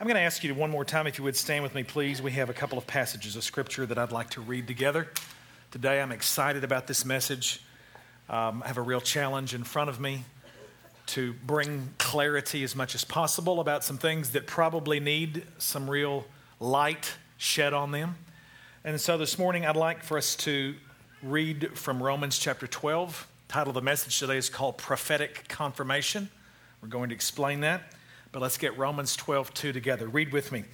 [0.00, 2.20] I'm going to ask you one more time, if you would stand with me, please.
[2.20, 5.08] We have a couple of passages of scripture that I'd like to read together.
[5.70, 7.62] Today, I'm excited about this message.
[8.28, 10.24] Um, I have a real challenge in front of me
[11.06, 16.24] to bring clarity as much as possible about some things that probably need some real
[16.58, 18.16] light shed on them.
[18.82, 20.74] And so this morning, I'd like for us to
[21.22, 23.28] read from Romans chapter 12.
[23.46, 26.30] The title of the message today is called Prophetic Confirmation.
[26.82, 27.93] We're going to explain that.
[28.34, 30.08] But let's get Romans 12, 2 together.
[30.08, 30.64] Read with me.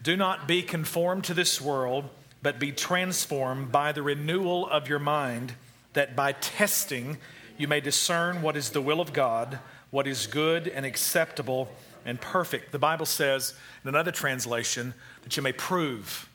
[0.00, 2.08] Do not be conformed to this world,
[2.42, 5.54] but be transformed by the renewal of your mind,
[5.94, 7.18] that by testing
[7.56, 9.58] you may discern what is the will of God,
[9.90, 11.68] what is good and acceptable
[12.04, 12.70] and perfect.
[12.70, 14.94] The Bible says in another translation
[15.24, 16.28] that you may prove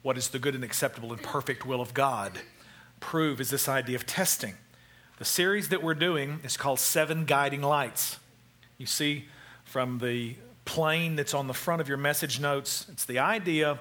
[0.00, 2.32] what is the good and acceptable and perfect will of God.
[3.00, 4.54] Prove is this idea of testing.
[5.18, 8.18] The series that we're doing is called Seven Guiding Lights.
[8.78, 9.26] You see
[9.72, 10.34] from the
[10.66, 12.84] plane that's on the front of your message notes.
[12.92, 13.78] It's the idea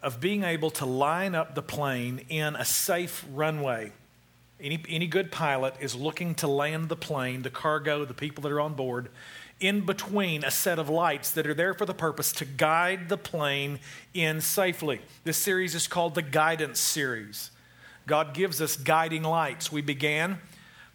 [0.00, 3.90] of being able to line up the plane in a safe runway.
[4.60, 8.52] Any, any good pilot is looking to land the plane, the cargo, the people that
[8.52, 9.08] are on board,
[9.58, 13.18] in between a set of lights that are there for the purpose to guide the
[13.18, 13.80] plane
[14.14, 15.00] in safely.
[15.24, 17.50] This series is called the Guidance Series.
[18.06, 19.72] God gives us guiding lights.
[19.72, 20.38] We began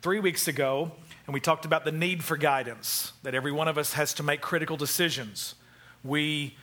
[0.02, 0.94] three weeks ago
[1.30, 4.24] and we talked about the need for guidance, that every one of us has to
[4.24, 5.54] make critical decisions.
[6.04, 6.58] We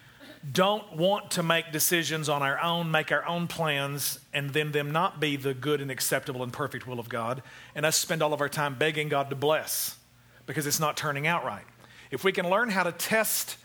[0.52, 4.90] don't want to make decisions on our own, make our own plans, and then them
[4.90, 7.44] not be the good and acceptable and perfect will of God,
[7.76, 9.98] and us spend all of our time begging God to bless
[10.46, 11.64] because it's not turning out right.
[12.10, 13.58] If we can learn how to test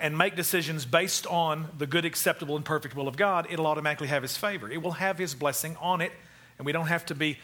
[0.00, 4.08] and make decisions based on the good, acceptable, and perfect will of God, it'll automatically
[4.08, 4.68] have His favor.
[4.68, 6.10] It will have His blessing on it,
[6.58, 7.38] and we don't have to be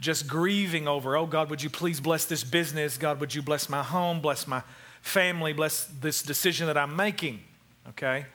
[0.00, 2.98] just grieving over, oh God, would you please bless this business?
[2.98, 4.62] God, would you bless my home, bless my
[5.02, 7.40] family, bless this decision that I'm making?
[7.90, 8.26] Okay?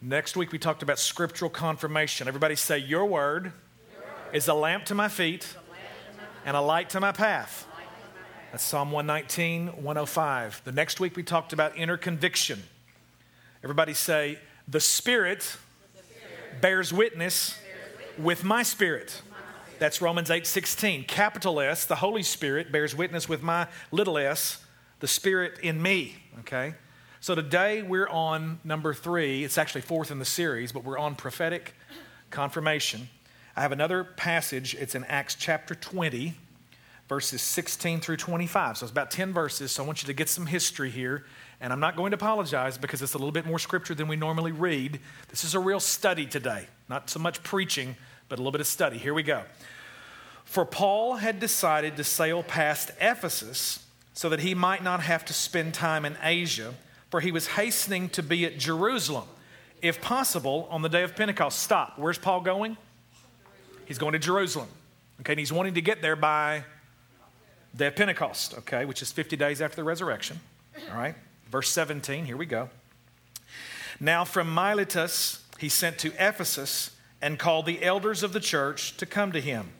[0.00, 2.28] Next week we talked about scriptural confirmation.
[2.28, 3.52] Everybody say, Your word,
[4.32, 5.56] is a lamp to my feet
[6.44, 7.66] and a light to my path.
[8.50, 10.62] That's Psalm 119, 105.
[10.64, 12.62] The next week we talked about inner conviction.
[13.62, 14.38] Everybody say,
[14.68, 15.56] The Spirit
[16.60, 17.58] bears witness
[18.18, 19.22] with my spirit.
[19.78, 21.04] That's Romans 8 16.
[21.04, 24.64] Capital S, the Holy Spirit, bears witness with my little s,
[25.00, 26.16] the Spirit in me.
[26.40, 26.74] Okay?
[27.20, 29.42] So today we're on number three.
[29.42, 31.74] It's actually fourth in the series, but we're on prophetic
[32.30, 33.08] confirmation.
[33.56, 34.74] I have another passage.
[34.74, 36.34] It's in Acts chapter 20,
[37.08, 38.78] verses 16 through 25.
[38.78, 39.72] So it's about 10 verses.
[39.72, 41.24] So I want you to get some history here.
[41.60, 44.16] And I'm not going to apologize because it's a little bit more scripture than we
[44.16, 45.00] normally read.
[45.28, 47.96] This is a real study today, not so much preaching
[48.34, 48.98] but a little bit of study.
[48.98, 49.44] Here we go.
[50.44, 55.32] For Paul had decided to sail past Ephesus so that he might not have to
[55.32, 56.74] spend time in Asia,
[57.10, 59.28] for he was hastening to be at Jerusalem,
[59.82, 61.60] if possible, on the day of Pentecost.
[61.60, 61.96] Stop.
[61.96, 62.76] Where's Paul going?
[63.84, 64.66] He's going to Jerusalem.
[65.20, 66.64] Okay, and he's wanting to get there by
[67.70, 70.40] the day of Pentecost, okay, which is 50 days after the resurrection.
[70.90, 71.14] All right,
[71.52, 72.68] verse 17, here we go.
[74.00, 76.90] Now from Miletus he sent to Ephesus
[77.20, 79.70] and called the elders of the church to come to him.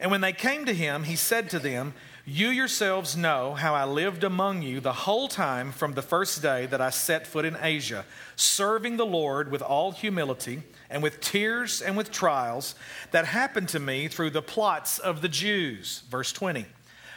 [0.00, 1.92] And when they came to him, he said to them,
[2.24, 6.64] You yourselves know how I lived among you the whole time from the first day
[6.66, 11.82] that I set foot in Asia, serving the Lord with all humility and with tears
[11.82, 12.74] and with trials
[13.10, 16.02] that happened to me through the plots of the Jews.
[16.08, 16.64] Verse 20.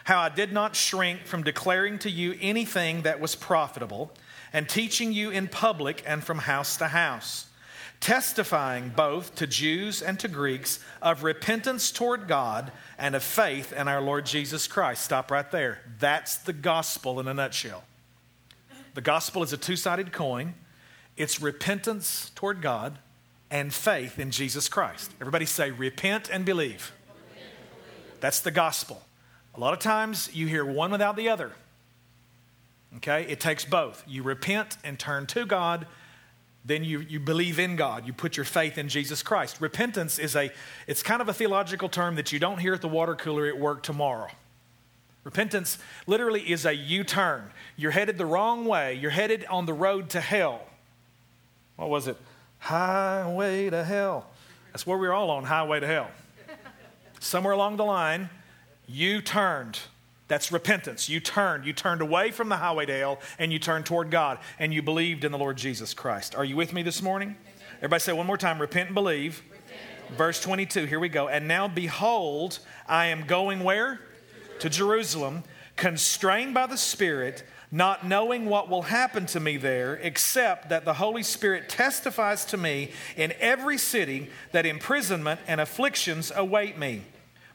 [0.04, 4.12] How I did not shrink from declaring to you anything that was profitable
[4.52, 7.48] and teaching you in public and from house to house
[8.04, 13.88] testifying both to Jews and to Greeks of repentance toward God and of faith in
[13.88, 15.04] our Lord Jesus Christ.
[15.04, 15.80] Stop right there.
[16.00, 17.86] That's the gospel in a nutshell.
[18.94, 20.54] The gospel is a two sided coin
[21.16, 22.98] it's repentance toward God
[23.52, 25.12] and faith in Jesus Christ.
[25.22, 26.92] Everybody say, repent and believe.
[28.20, 29.02] That's the gospel.
[29.56, 31.52] A lot of times you hear one without the other.
[32.98, 33.28] Okay?
[33.30, 34.04] It takes both.
[34.08, 35.86] You repent and turn to God
[36.66, 38.08] then you, you believe in God.
[38.08, 39.60] You put your faith in Jesus Christ.
[39.60, 40.52] Repentance is a,
[40.88, 43.60] it's kind of a theological term that you don't hear at the water cooler at
[43.60, 44.30] work tomorrow.
[45.24, 45.78] Repentance
[46.08, 47.50] literally is a U turn.
[47.76, 50.62] You're headed the wrong way, you're headed on the road to hell.
[51.76, 52.18] What was it?
[52.60, 54.28] Highway to hell.
[54.72, 56.12] That's where we're all on, highway to hell.
[57.20, 58.30] Somewhere along the line,
[58.88, 59.80] you turned
[60.34, 61.08] that's repentance.
[61.10, 61.64] You turned.
[61.64, 64.82] You turned away from the highway to hell and you turned toward God and you
[64.82, 66.34] believed in the Lord Jesus Christ.
[66.34, 67.36] Are you with me this morning?
[67.78, 69.44] Everybody say one more time repent and believe.
[69.52, 70.18] Repent.
[70.18, 71.28] Verse 22, here we go.
[71.28, 72.58] And now behold,
[72.88, 74.00] I am going where?
[74.58, 75.44] To Jerusalem,
[75.76, 80.94] constrained by the Spirit not knowing what will happen to me there, except that the
[80.96, 87.04] Holy Spirit testifies to me in every city that imprisonment and afflictions await me.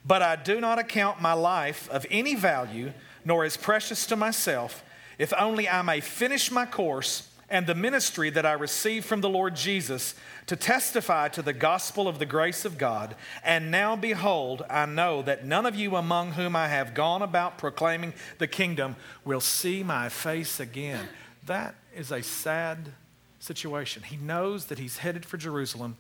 [0.09, 2.95] But I do not account my life of any value,
[3.27, 4.83] nor as precious to myself,
[5.19, 9.29] if only I may finish my course and the ministry that I received from the
[9.29, 10.15] Lord Jesus
[10.47, 13.17] to testify to the gospel of the grace of God.
[13.45, 17.59] And now, behold, I know that none of you among whom I have gone about
[17.59, 18.97] proclaiming the kingdom
[19.27, 21.07] will see my face again.
[21.45, 22.93] That is a sad
[23.41, 24.05] situation.
[24.05, 25.99] He knows that he's headed for Jerusalem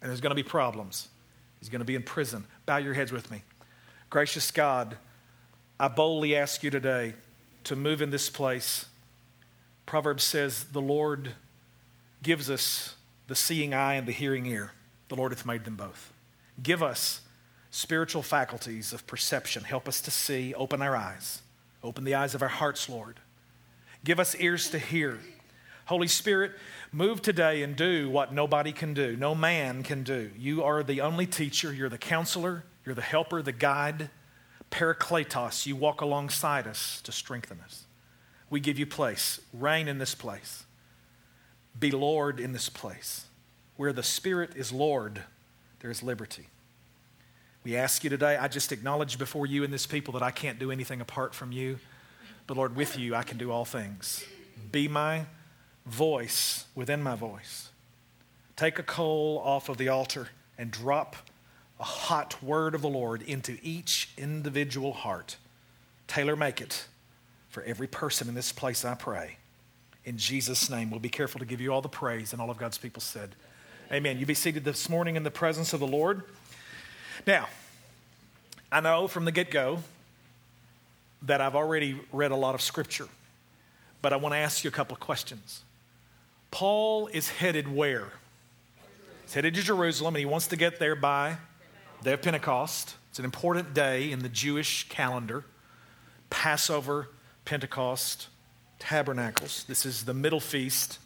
[0.00, 1.08] and there's going to be problems.
[1.58, 2.44] He's going to be in prison.
[2.64, 3.42] Bow your heads with me.
[4.10, 4.96] Gracious God,
[5.78, 7.14] I boldly ask you today
[7.62, 8.86] to move in this place.
[9.86, 11.34] Proverbs says, The Lord
[12.20, 12.96] gives us
[13.28, 14.72] the seeing eye and the hearing ear.
[15.08, 16.12] The Lord hath made them both.
[16.60, 17.20] Give us
[17.70, 19.62] spiritual faculties of perception.
[19.62, 20.54] Help us to see.
[20.54, 21.42] Open our eyes.
[21.84, 23.20] Open the eyes of our hearts, Lord.
[24.04, 25.20] Give us ears to hear.
[25.84, 26.52] Holy Spirit,
[26.92, 30.30] move today and do what nobody can do, no man can do.
[30.38, 34.10] You are the only teacher, you're the counselor, you're the helper, the guide,
[34.72, 35.64] Parakletos.
[35.64, 37.84] You walk alongside us to strengthen us.
[38.50, 39.40] We give you place.
[39.52, 40.64] Reign in this place
[41.78, 43.26] be Lord in this place.
[43.76, 45.22] Where the Spirit is Lord,
[45.78, 46.48] there is liberty.
[47.62, 50.58] We ask you today, I just acknowledge before you and this people that I can't
[50.58, 51.78] do anything apart from you.
[52.48, 54.24] But Lord, with you, I can do all things.
[54.72, 55.26] Be my
[55.86, 57.70] voice within my voice.
[58.56, 60.28] Take a coal off of the altar
[60.58, 61.14] and drop
[61.80, 65.36] a hot word of the Lord into each individual heart.
[66.06, 66.86] Tailor make it
[67.48, 69.38] for every person in this place, I pray
[70.04, 70.90] in Jesus' name.
[70.90, 73.34] We'll be careful to give you all the praise, and all of God's people said,
[73.92, 74.18] Amen.
[74.18, 76.22] You be seated this morning in the presence of the Lord.
[77.26, 77.48] Now,
[78.70, 79.80] I know from the get go
[81.22, 83.08] that I've already read a lot of scripture,
[84.00, 85.62] but I want to ask you a couple of questions.
[86.50, 88.08] Paul is headed where?
[89.24, 91.36] He's headed to Jerusalem, and he wants to get there by
[92.02, 92.94] day of Pentecost.
[93.10, 95.44] It's an important day in the Jewish calendar
[96.30, 97.08] Passover,
[97.44, 98.28] Pentecost,
[98.78, 99.64] Tabernacles.
[99.64, 100.98] This is the middle feast,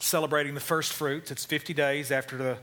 [0.00, 1.30] celebrating the first fruits.
[1.30, 2.58] It's 50 days after the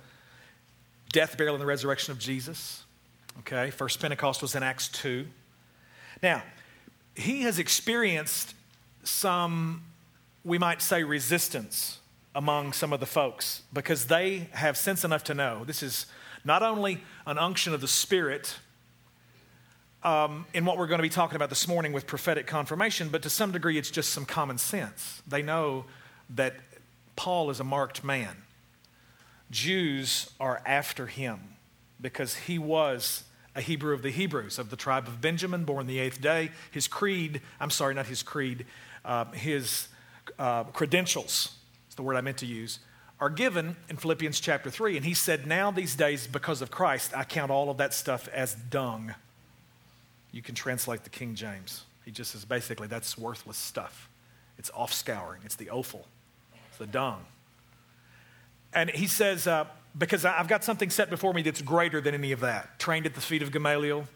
[1.11, 2.83] death, burial, and the resurrection of Jesus.
[3.39, 5.25] Okay, first Pentecost was in Acts 2.
[6.21, 6.43] Now,
[7.15, 8.53] he has experienced
[9.03, 9.83] some,
[10.43, 11.99] we might say, resistance
[12.35, 16.05] among some of the folks because they have sense enough to know this is
[16.47, 18.55] not only an unction of the Spirit
[20.01, 23.21] um, in what we're going to be talking about this morning with prophetic confirmation, but
[23.23, 25.21] to some degree, it's just some common sense.
[25.27, 25.85] They know
[26.31, 26.55] that
[27.17, 28.43] Paul is a marked man.
[29.51, 31.39] Jews are after him
[31.99, 33.23] because he was
[33.53, 36.51] a Hebrew of the Hebrews, of the tribe of Benjamin, born the eighth day.
[36.71, 38.65] His creed, I'm sorry, not his creed,
[39.03, 39.87] uh, his
[40.39, 41.55] uh, credentials,
[41.89, 42.79] is the word I meant to use,
[43.19, 44.97] are given in Philippians chapter 3.
[44.97, 48.27] And he said, Now, these days, because of Christ, I count all of that stuff
[48.33, 49.15] as dung
[50.37, 51.83] you can translate the King James.
[52.05, 54.07] He just says basically that's worthless stuff.
[54.59, 56.05] It's off scouring, it's the offal,
[56.69, 57.25] it's the dung.
[58.73, 59.65] And he says, uh,
[59.97, 62.77] because I've got something set before me that's greater than any of that.
[62.79, 64.07] Trained at the feet of Gamaliel,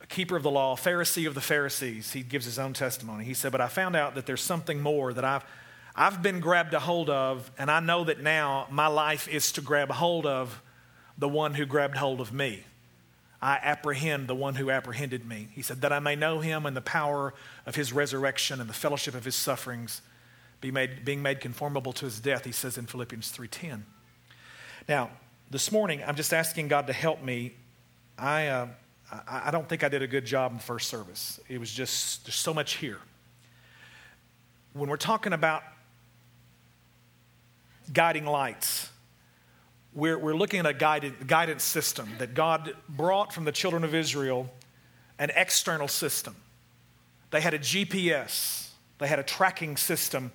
[0.00, 2.12] a keeper of the law, Pharisee of the Pharisees.
[2.12, 3.24] He gives his own testimony.
[3.24, 5.44] He said, But I found out that there's something more that I've,
[5.98, 9.62] I've been grabbed a hold of, and I know that now my life is to
[9.62, 10.62] grab hold of
[11.16, 12.64] the one who grabbed hold of me.
[13.40, 15.48] I apprehend the one who apprehended me.
[15.52, 17.32] He said, That I may know him and the power
[17.64, 20.02] of his resurrection and the fellowship of his sufferings,
[20.60, 23.82] be made, being made conformable to his death, he says in Philippians 3.10.
[24.88, 25.10] Now,
[25.50, 27.54] this morning, I'm just asking God to help me.
[28.18, 28.68] I, uh,
[29.26, 31.40] I don't think I did a good job in first service.
[31.48, 32.98] It was just, there's so much here.
[34.72, 35.62] When we're talking about
[37.92, 38.90] guiding lights,
[39.94, 43.94] we're, we're looking at a guided, guidance system that God brought from the children of
[43.94, 44.50] Israel,
[45.18, 46.36] an external system.
[47.30, 50.32] They had a GPS, they had a tracking system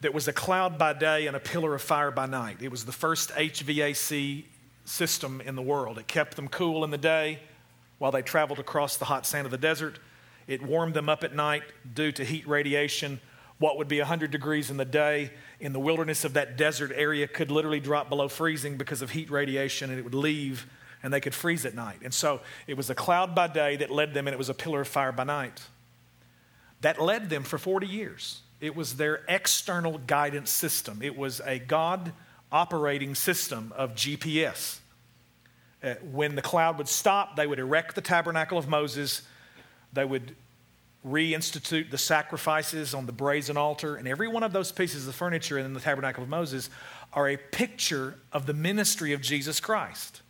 [0.00, 2.58] that was a cloud by day and a pillar of fire by night.
[2.60, 4.44] It was the first HVAC
[4.84, 5.98] system in the world.
[5.98, 7.38] It kept them cool in the day
[7.98, 9.98] while they traveled across the hot sand of the desert.
[10.46, 11.62] It warmed them up at night
[11.94, 13.20] due to heat radiation
[13.64, 17.26] what would be 100 degrees in the day in the wilderness of that desert area
[17.26, 20.66] could literally drop below freezing because of heat radiation and it would leave
[21.02, 21.96] and they could freeze at night.
[22.04, 24.54] And so it was a cloud by day that led them and it was a
[24.54, 25.62] pillar of fire by night.
[26.82, 28.42] That led them for 40 years.
[28.60, 32.12] It was their external guidance system, it was a God
[32.52, 34.80] operating system of GPS.
[35.82, 39.22] Uh, when the cloud would stop, they would erect the tabernacle of Moses.
[39.94, 40.36] They would
[41.06, 43.96] reinstitute the sacrifices on the brazen altar.
[43.96, 46.70] And every one of those pieces of furniture in the tabernacle of Moses
[47.12, 50.22] are a picture of the ministry of Jesus Christ.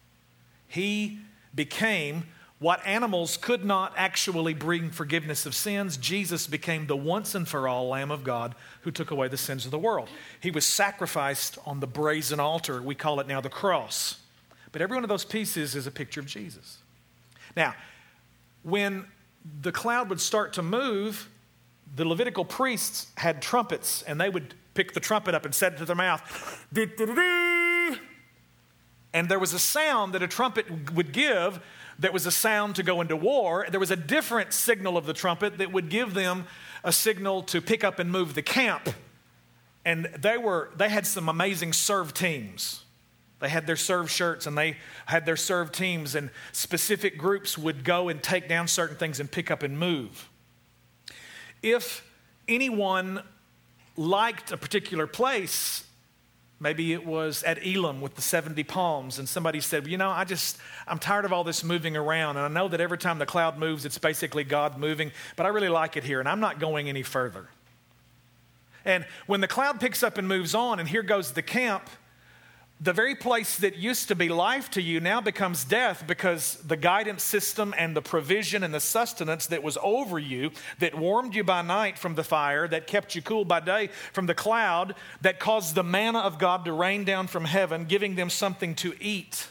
[0.66, 1.18] He
[1.54, 2.24] became
[2.58, 5.96] what animals could not actually bring forgiveness of sins.
[5.96, 9.64] Jesus became the once and for all Lamb of God who took away the sins
[9.64, 10.08] of the world.
[10.40, 12.80] He was sacrificed on the brazen altar.
[12.80, 14.18] We call it now the cross.
[14.72, 16.78] But every one of those pieces is a picture of Jesus.
[17.56, 17.74] Now,
[18.62, 19.06] when
[19.60, 21.28] the cloud would start to move,
[21.94, 25.78] the Levitical priests had trumpets, and they would pick the trumpet up and set it
[25.78, 26.66] to their mouth.
[29.12, 31.60] And there was a sound that a trumpet would give
[32.00, 33.66] that was a sound to go into war.
[33.70, 36.46] There was a different signal of the trumpet that would give them
[36.82, 38.88] a signal to pick up and move the camp.
[39.84, 42.83] And they were they had some amazing serve teams.
[43.40, 44.76] They had their serve shirts and they
[45.06, 49.30] had their serve teams, and specific groups would go and take down certain things and
[49.30, 50.28] pick up and move.
[51.62, 52.08] If
[52.48, 53.22] anyone
[53.96, 55.84] liked a particular place,
[56.60, 60.24] maybe it was at Elim with the 70 palms, and somebody said, You know, I
[60.24, 63.26] just, I'm tired of all this moving around, and I know that every time the
[63.26, 66.60] cloud moves, it's basically God moving, but I really like it here, and I'm not
[66.60, 67.48] going any further.
[68.84, 71.88] And when the cloud picks up and moves on, and here goes the camp,
[72.84, 76.76] the very place that used to be life to you now becomes death because the
[76.76, 80.50] guidance system and the provision and the sustenance that was over you,
[80.80, 84.26] that warmed you by night from the fire, that kept you cool by day from
[84.26, 88.28] the cloud, that caused the manna of God to rain down from heaven, giving them
[88.28, 89.48] something to eat.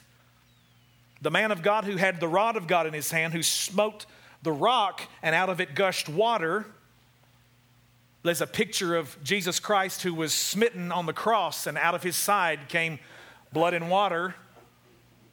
[1.24, 4.06] The man of God who had the rod of God in his hand, who smote
[4.44, 6.68] the rock and out of it gushed water.
[8.22, 12.04] There's a picture of Jesus Christ who was smitten on the cross, and out of
[12.04, 13.00] his side came
[13.54, 14.36] blood and water,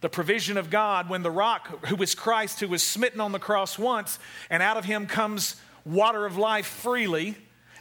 [0.01, 3.39] the provision of God when the rock, who was Christ, who was smitten on the
[3.39, 7.35] cross once, and out of him comes water of life freely.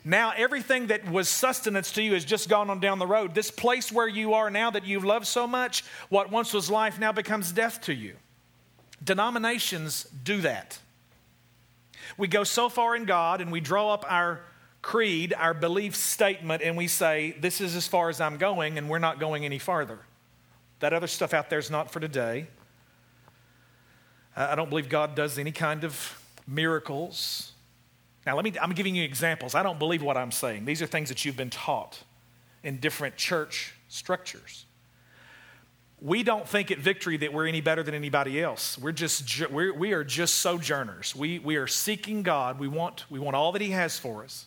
[0.04, 3.35] Now, everything that was sustenance to you has just gone on down the road.
[3.35, 6.99] This place where you are now that you've loved so much, what once was life
[6.99, 8.16] now becomes death to you.
[9.02, 10.78] Denominations do that.
[12.16, 14.40] We go so far in God and we draw up our
[14.82, 18.88] creed, our belief statement, and we say, This is as far as I'm going, and
[18.88, 20.00] we're not going any farther.
[20.81, 22.49] That other stuff out there is not for today.
[24.37, 27.53] I don't believe God does any kind of miracles.
[28.27, 29.55] Now, let me, I'm giving you examples.
[29.55, 30.65] I don't believe what I'm saying.
[30.65, 32.03] These are things that you've been taught
[32.63, 34.67] in different church structures.
[36.01, 38.79] We don't think at Victory that we're any better than anybody else.
[38.79, 41.15] We're just, we're, we are just sojourners.
[41.15, 42.59] We, we are seeking God.
[42.59, 44.47] We want, we want all that He has for us.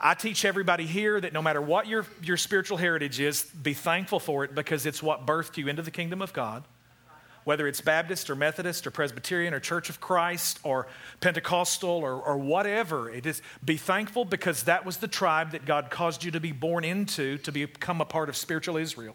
[0.00, 4.20] I teach everybody here that no matter what your, your spiritual heritage is, be thankful
[4.20, 6.64] for it because it's what birthed you into the kingdom of God.
[7.44, 10.88] Whether it's Baptist or Methodist or Presbyterian or Church of Christ or
[11.20, 15.88] Pentecostal or, or whatever it is, be thankful because that was the tribe that God
[15.88, 19.14] caused you to be born into to become a part of spiritual Israel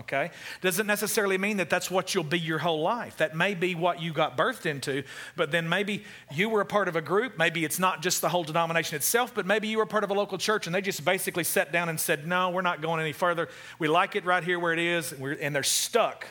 [0.00, 0.30] okay?
[0.60, 3.16] Doesn't necessarily mean that that's what you'll be your whole life.
[3.18, 5.04] That may be what you got birthed into,
[5.36, 7.38] but then maybe you were a part of a group.
[7.38, 10.14] Maybe it's not just the whole denomination itself, but maybe you were part of a
[10.14, 13.12] local church and they just basically sat down and said, No, we're not going any
[13.12, 13.48] further.
[13.78, 16.26] We like it right here where it is, and they're stuck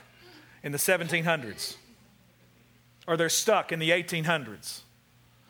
[0.63, 1.75] in the 1700s
[3.07, 4.81] or they're stuck in the 1800s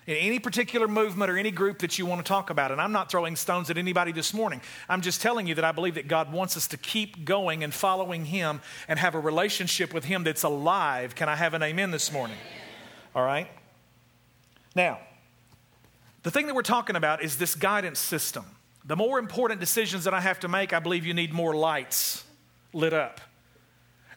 [0.09, 2.71] in any particular movement or any group that you want to talk about.
[2.71, 4.59] And I'm not throwing stones at anybody this morning.
[4.89, 7.71] I'm just telling you that I believe that God wants us to keep going and
[7.71, 11.13] following Him and have a relationship with Him that's alive.
[11.13, 12.37] Can I have an amen this morning?
[13.13, 13.51] All right?
[14.73, 14.97] Now,
[16.23, 18.45] the thing that we're talking about is this guidance system.
[18.85, 22.23] The more important decisions that I have to make, I believe you need more lights
[22.73, 23.21] lit up.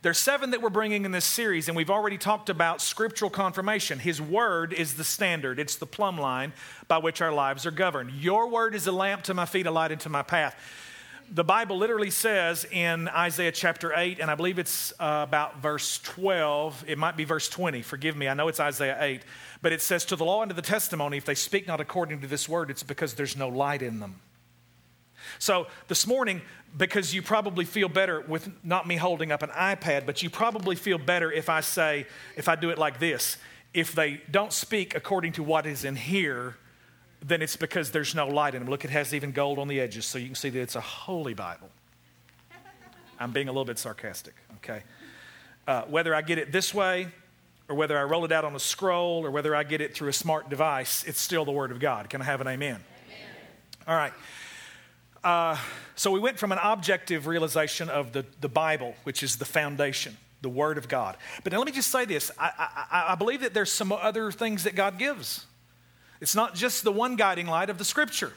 [0.03, 4.01] There's seven that we're bringing in this series, and we've already talked about scriptural confirmation.
[4.01, 6.53] His word is the standard, it's the plumb line
[6.89, 8.11] by which our lives are governed.
[8.11, 10.57] Your word is a lamp to my feet, a light into my path.
[11.31, 16.01] The Bible literally says in Isaiah chapter 8, and I believe it's uh, about verse
[16.01, 19.23] 12, it might be verse 20, forgive me, I know it's Isaiah 8,
[19.63, 22.23] but it says, To the law and to the testimony, if they speak not according
[22.23, 24.17] to this word, it's because there's no light in them.
[25.39, 26.43] So this morning,
[26.77, 30.77] because you probably feel better with not me holding up an iPad, but you probably
[30.77, 33.37] feel better if I say, if I do it like this.
[33.75, 36.57] If they don't speak according to what is in here,
[37.25, 38.71] then it's because there's no light in them.
[38.71, 40.81] Look, it has even gold on the edges, so you can see that it's a
[40.81, 41.71] holy Bible.
[43.19, 44.83] I'm being a little bit sarcastic, okay?
[45.67, 47.09] Uh, whether I get it this way,
[47.69, 50.09] or whether I roll it out on a scroll, or whether I get it through
[50.09, 52.11] a smart device, it's still the Word of God.
[52.11, 52.77] Can I have an amen?
[52.77, 53.27] amen.
[53.87, 54.13] All right.
[55.25, 55.57] Uh,
[55.95, 60.17] so we went from an objective realization of the, the Bible, which is the foundation,
[60.41, 61.17] the Word of God.
[61.45, 62.51] But now let me just say this I,
[62.91, 65.47] I, I believe that there's some other things that God gives.
[66.21, 68.33] It's not just the one guiding light of the scripture.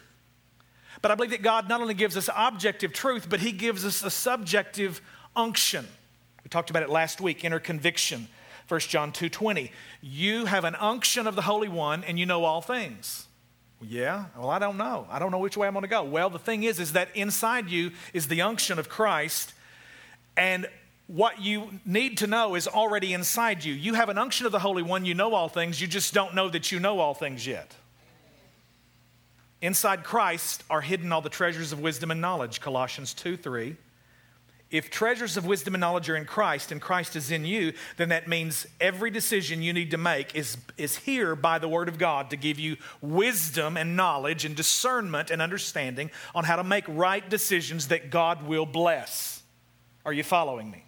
[1.01, 4.03] But I believe that God not only gives us objective truth, but He gives us
[4.03, 5.01] a subjective
[5.35, 5.85] unction.
[6.43, 8.27] We talked about it last week, inner conviction.
[8.67, 9.71] 1 John 2:20.
[10.01, 13.27] You have an unction of the Holy One and you know all things.
[13.81, 15.05] Yeah, well, I don't know.
[15.09, 16.03] I don't know which way I'm going to go.
[16.03, 19.53] Well, the thing is, is that inside you is the unction of Christ,
[20.37, 20.67] and
[21.07, 23.73] what you need to know is already inside you.
[23.73, 26.33] You have an unction of the Holy One, you know all things, you just don't
[26.33, 27.75] know that you know all things yet.
[29.61, 33.75] Inside Christ are hidden all the treasures of wisdom and knowledge, Colossians 2 3.
[34.71, 38.09] If treasures of wisdom and knowledge are in Christ and Christ is in you, then
[38.09, 41.99] that means every decision you need to make is, is here by the Word of
[41.99, 46.83] God to give you wisdom and knowledge and discernment and understanding on how to make
[46.87, 49.43] right decisions that God will bless.
[50.03, 50.83] Are you following me?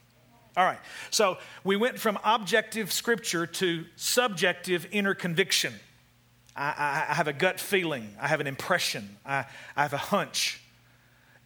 [0.57, 0.79] All right,
[1.11, 5.71] so we went from objective scripture to subjective inner conviction.
[6.55, 10.59] I, I, have a gut feeling, I have an impression, I, I have a hunch.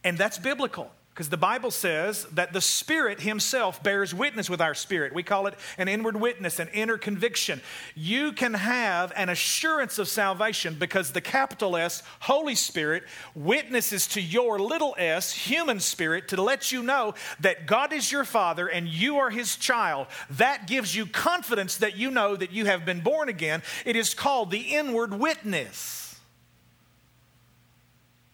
[0.02, 0.90] And that's biblical.
[1.12, 5.12] Because the Bible says that the Spirit Himself bears witness with our spirit.
[5.12, 7.60] We call it an inward witness, an inner conviction.
[7.94, 13.02] You can have an assurance of salvation because the capital S, Holy Spirit,
[13.34, 18.24] witnesses to your little s, human spirit, to let you know that God is your
[18.24, 20.06] Father and you are His child.
[20.30, 23.62] That gives you confidence that you know that you have been born again.
[23.84, 26.18] It is called the inward witness.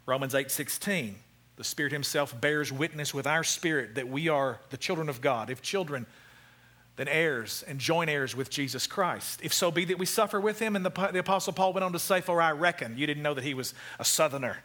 [0.06, 1.16] Romans 8 16.
[1.58, 5.50] The Spirit Himself bears witness with our spirit that we are the children of God.
[5.50, 6.06] If children,
[6.94, 9.40] then heirs and joint heirs with Jesus Christ.
[9.42, 10.76] If so be that we suffer with Him.
[10.76, 13.34] And the, the Apostle Paul went on to say, For I reckon, you didn't know
[13.34, 14.58] that he was a southerner.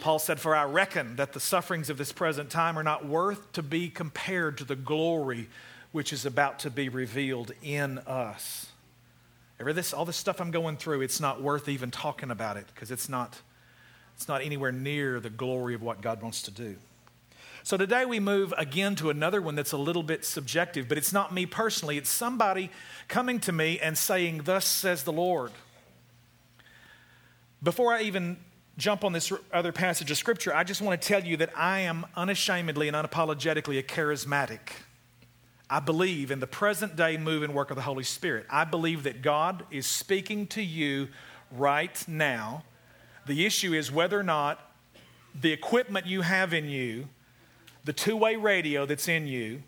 [0.00, 3.52] Paul said, For I reckon that the sufferings of this present time are not worth
[3.52, 5.48] to be compared to the glory
[5.92, 8.66] which is about to be revealed in us.
[9.60, 12.66] Ever this, all this stuff I'm going through, it's not worth even talking about it
[12.74, 13.40] because it's not
[14.18, 16.74] it's not anywhere near the glory of what God wants to do.
[17.62, 21.12] So today we move again to another one that's a little bit subjective, but it's
[21.12, 21.98] not me personally.
[21.98, 22.70] It's somebody
[23.06, 25.52] coming to me and saying, Thus says the Lord.
[27.62, 28.38] Before I even
[28.76, 31.80] jump on this other passage of Scripture, I just want to tell you that I
[31.80, 34.58] am unashamedly and unapologetically a charismatic.
[35.70, 38.46] I believe in the present day move and work of the Holy Spirit.
[38.50, 41.06] I believe that God is speaking to you
[41.52, 42.64] right now
[43.26, 44.60] the issue is whether or not
[45.34, 47.08] the equipment you have in you,
[47.84, 49.62] the two way radio that's in you,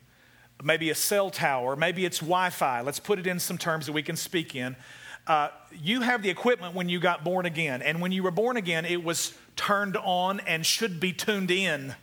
[0.62, 3.92] maybe a cell tower, maybe it's Wi Fi, let's put it in some terms that
[3.92, 4.76] we can speak in.
[5.26, 7.82] Uh, you have the equipment when you got born again.
[7.82, 11.94] And when you were born again, it was turned on and should be tuned in.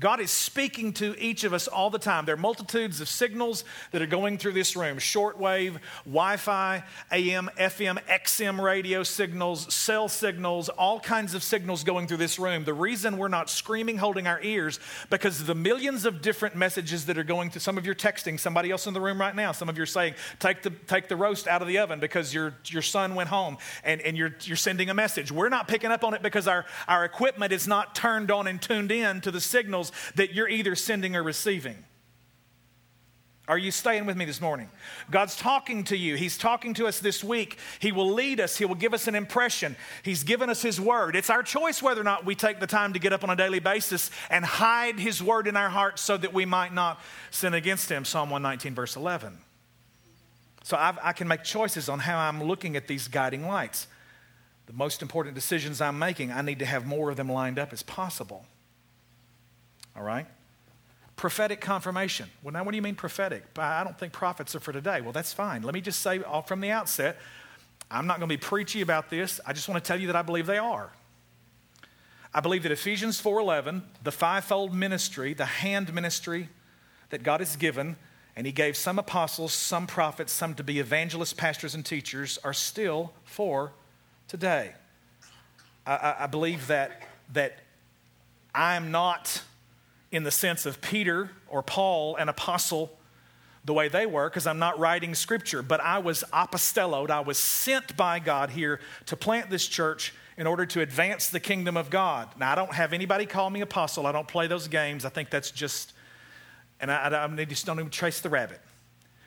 [0.00, 2.24] God is speaking to each of us all the time.
[2.24, 6.82] There are multitudes of signals that are going through this room shortwave, Wi Fi,
[7.12, 12.64] AM, FM, XM radio signals, cell signals, all kinds of signals going through this room.
[12.64, 17.18] The reason we're not screaming, holding our ears, because the millions of different messages that
[17.18, 17.60] are going through.
[17.60, 19.52] Some of you are texting somebody else in the room right now.
[19.52, 22.32] Some of you are saying, take the, take the roast out of the oven because
[22.32, 25.30] your, your son went home and, and you're, you're sending a message.
[25.30, 28.62] We're not picking up on it because our, our equipment is not turned on and
[28.62, 31.84] tuned in to the signals that you're either sending or receiving.
[33.50, 34.70] Are you staying with me this morning?
[35.10, 36.14] God's talking to you.
[36.14, 37.58] He's talking to us this week.
[37.80, 38.56] He will lead us.
[38.56, 39.74] He will give us an impression.
[40.04, 41.16] He's given us His Word.
[41.16, 43.34] It's our choice whether or not we take the time to get up on a
[43.34, 47.00] daily basis and hide His Word in our hearts so that we might not
[47.32, 48.04] sin against Him.
[48.04, 49.36] Psalm 119, verse 11.
[50.62, 53.88] So I've, i can make choices on how I'm looking at these guiding lights.
[54.66, 57.72] The most important decisions I'm making, I need to have more of them lined up
[57.72, 58.46] as possible.
[59.96, 60.26] All right?
[61.16, 62.30] Prophetic confirmation.
[62.42, 63.44] Well, now, what do you mean prophetic?
[63.58, 65.00] I don't think prophets are for today.
[65.00, 65.62] Well, that's fine.
[65.62, 67.18] Let me just say off from the outset
[67.90, 69.40] I'm not going to be preachy about this.
[69.44, 70.92] I just want to tell you that I believe they are.
[72.32, 76.48] I believe that Ephesians 4:11, the fivefold ministry, the hand ministry
[77.08, 77.96] that God has given,
[78.36, 82.52] and he gave some apostles, some prophets, some to be evangelists, pastors, and teachers, are
[82.52, 83.72] still for
[84.28, 84.74] today.
[85.84, 87.58] I, I, I believe that, that
[88.54, 89.42] I'm not
[90.12, 92.96] in the sense of Peter or Paul, an apostle,
[93.64, 97.10] the way they were, because I'm not writing scripture, but I was apostelloed.
[97.10, 101.40] I was sent by God here to plant this church in order to advance the
[101.40, 102.28] kingdom of God.
[102.38, 104.06] Now, I don't have anybody call me apostle.
[104.06, 105.04] I don't play those games.
[105.04, 105.92] I think that's just,
[106.80, 108.60] and I, I, I just don't even trace the rabbit.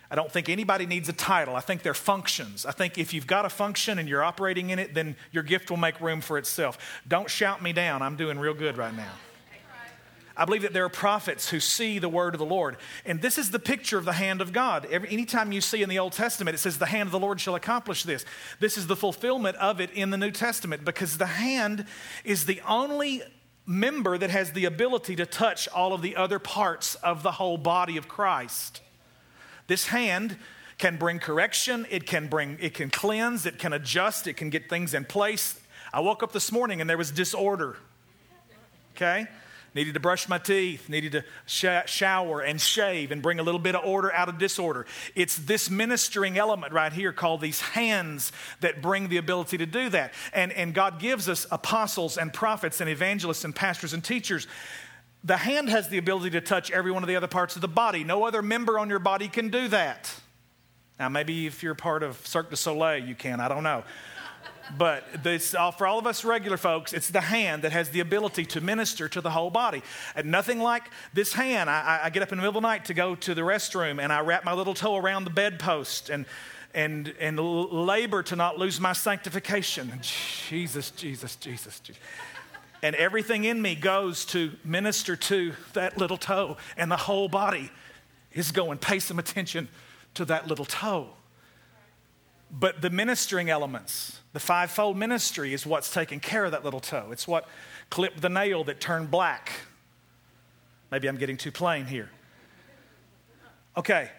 [0.09, 1.55] I don't think anybody needs a title.
[1.55, 2.65] I think they're functions.
[2.65, 5.69] I think if you've got a function and you're operating in it, then your gift
[5.69, 6.77] will make room for itself.
[7.07, 8.01] Don't shout me down.
[8.01, 9.11] I'm doing real good right now.
[10.35, 12.77] I believe that there are prophets who see the word of the Lord.
[13.05, 14.85] And this is the picture of the hand of God.
[14.85, 17.39] Every, anytime you see in the Old Testament, it says, The hand of the Lord
[17.39, 18.25] shall accomplish this.
[18.59, 21.85] This is the fulfillment of it in the New Testament because the hand
[22.23, 23.21] is the only
[23.65, 27.57] member that has the ability to touch all of the other parts of the whole
[27.57, 28.81] body of Christ.
[29.67, 30.37] This hand
[30.77, 34.67] can bring correction, it can bring it can cleanse, it can adjust, it can get
[34.67, 35.59] things in place.
[35.93, 37.77] I woke up this morning and there was disorder.
[38.95, 39.27] Okay?
[39.75, 43.59] Needed to brush my teeth, needed to sh- shower and shave and bring a little
[43.59, 44.85] bit of order out of disorder.
[45.15, 48.31] It's this ministering element right here called these hands
[48.61, 50.13] that bring the ability to do that.
[50.31, 54.45] And, and God gives us apostles and prophets and evangelists and pastors and teachers.
[55.23, 57.67] The hand has the ability to touch every one of the other parts of the
[57.67, 58.03] body.
[58.03, 60.13] No other member on your body can do that.
[60.99, 63.83] Now, maybe if you're part of Cirque du Soleil, you can, I don't know.
[64.77, 68.45] But this, for all of us regular folks, it's the hand that has the ability
[68.47, 69.83] to minister to the whole body.
[70.15, 71.69] And nothing like this hand.
[71.69, 74.01] I, I get up in the middle of the night to go to the restroom
[74.01, 76.25] and I wrap my little toe around the bedpost and,
[76.73, 79.91] and, and labor to not lose my sanctification.
[80.49, 81.99] Jesus, Jesus, Jesus, Jesus.
[82.81, 87.71] And everything in me goes to minister to that little toe, and the whole body
[88.33, 89.69] is going, pay some attention
[90.15, 91.07] to that little toe.
[92.55, 97.09] But the ministering elements, the fivefold ministry, is what's taking care of that little toe.
[97.11, 97.47] It's what
[97.89, 99.51] clipped the nail that turned black.
[100.91, 102.11] Maybe I'm getting too plain here.
[103.75, 104.11] Okay,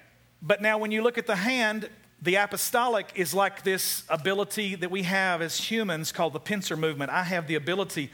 [0.42, 1.88] but now when you look at the hand,
[2.20, 7.12] the apostolic is like this ability that we have as humans called the pincer movement.
[7.12, 8.10] I have the ability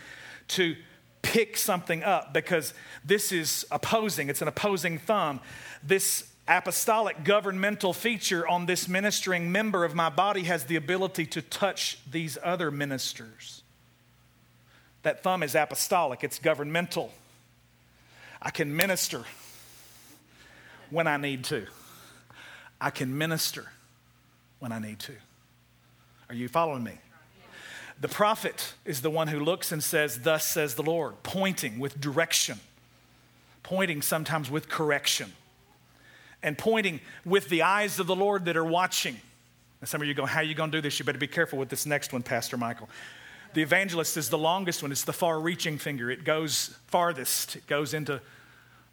[0.49, 0.77] to
[1.23, 5.41] pick something up because this is opposing, it's an opposing thumb.
[5.83, 11.41] This apostolic governmental feature on this ministering member of my body has the ability to
[11.41, 13.63] touch these other ministers.
[15.05, 17.13] That thumb is apostolic, it's governmental.
[18.43, 19.25] I can minister
[20.91, 21.67] when I need to.
[22.81, 23.71] I can minister
[24.59, 25.13] when I need to.
[26.29, 26.99] Are you following me?
[28.01, 32.01] The prophet is the one who looks and says, Thus says the Lord, pointing with
[32.01, 32.59] direction,
[33.63, 35.35] pointing sometimes with correction
[36.43, 39.17] and pointing with the eyes of the Lord that are watching.
[39.81, 40.99] And some of you go, How are you going to do this?
[40.99, 42.89] You better be careful with this next one, Pastor Michael.
[43.53, 46.11] The evangelist is the longest one, it's the far reaching finger.
[46.11, 48.21] It goes farthest, it goes into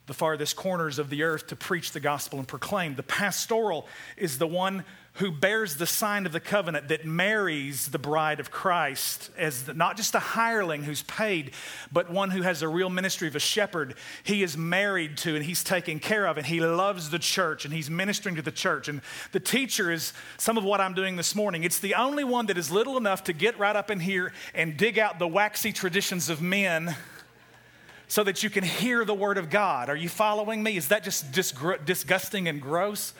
[0.08, 2.96] the farthest corners of the earth to preach the gospel and proclaim.
[2.96, 7.98] The pastoral is the one who bears the sign of the covenant that marries the
[7.98, 11.50] bride of Christ as the, not just a hireling who's paid,
[11.90, 13.96] but one who has a real ministry of a shepherd.
[14.22, 17.74] He is married to and he's taking care of, and he loves the church and
[17.74, 18.88] he's ministering to the church.
[18.88, 21.64] And the teacher is some of what I'm doing this morning.
[21.64, 24.76] It's the only one that is little enough to get right up in here and
[24.76, 26.94] dig out the waxy traditions of men
[28.08, 29.90] so that you can hear the word of God.
[29.90, 30.76] Are you following me?
[30.76, 33.12] Is that just disgusting and gross?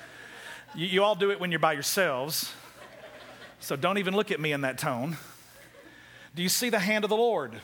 [0.74, 2.50] You, you all do it when you're by yourselves.
[3.60, 5.18] So don't even look at me in that tone.
[6.34, 7.60] Do you see the hand of the Lord?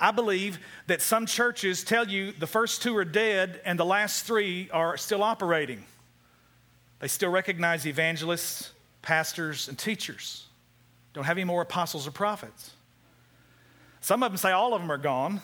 [0.00, 4.24] I believe that some churches tell you the first two are dead and the last
[4.24, 5.84] three are still operating.
[7.00, 10.46] They still recognize evangelists, pastors, and teachers.
[11.12, 12.70] Don't have any more apostles or prophets.
[14.00, 15.40] Some of them say all of them are gone.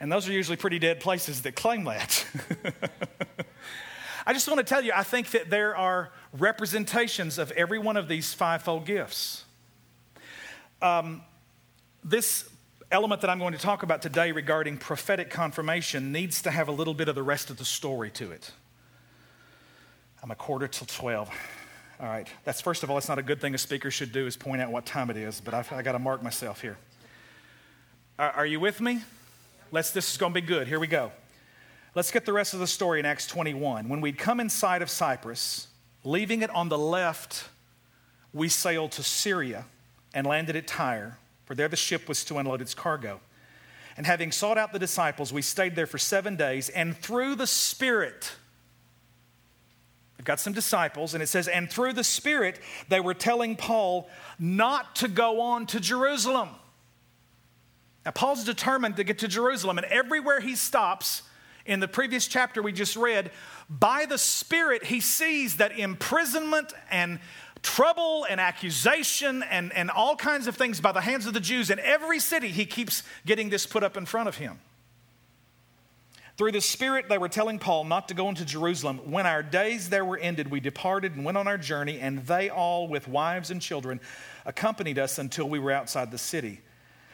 [0.00, 2.24] And those are usually pretty dead places that claim that.
[4.26, 7.96] I just want to tell you, I think that there are representations of every one
[7.96, 9.44] of these fivefold gifts.
[10.82, 11.22] Um,
[12.04, 12.48] this
[12.92, 16.72] element that I'm going to talk about today regarding prophetic confirmation needs to have a
[16.72, 18.50] little bit of the rest of the story to it.
[20.22, 21.30] I'm a quarter till 12.
[22.00, 22.28] All right.
[22.44, 24.62] That's first of all, it's not a good thing a speaker should do is point
[24.62, 26.76] out what time it is, but I've, I got to mark myself here.
[28.18, 29.00] Are, are you with me?
[29.70, 30.66] Let's, this is going to be good.
[30.66, 31.12] Here we go.
[31.94, 33.88] Let's get the rest of the story in Acts 21.
[33.88, 35.68] When we'd come inside of Cyprus,
[36.04, 37.48] leaving it on the left,
[38.32, 39.64] we sailed to Syria
[40.14, 43.20] and landed at Tyre, for there the ship was to unload its cargo.
[43.96, 47.46] And having sought out the disciples, we stayed there for seven days, and through the
[47.46, 48.32] Spirit,
[50.18, 54.10] They've got some disciples, and it says, and through the Spirit, they were telling Paul
[54.36, 56.48] not to go on to Jerusalem.
[58.08, 61.24] Now, Paul's determined to get to Jerusalem, and everywhere he stops,
[61.66, 63.30] in the previous chapter we just read,
[63.68, 67.20] by the Spirit, he sees that imprisonment and
[67.62, 71.68] trouble and accusation and, and all kinds of things by the hands of the Jews
[71.68, 74.58] in every city, he keeps getting this put up in front of him.
[76.38, 79.10] Through the Spirit, they were telling Paul not to go into Jerusalem.
[79.10, 82.48] When our days there were ended, we departed and went on our journey, and they
[82.48, 84.00] all, with wives and children,
[84.46, 86.62] accompanied us until we were outside the city.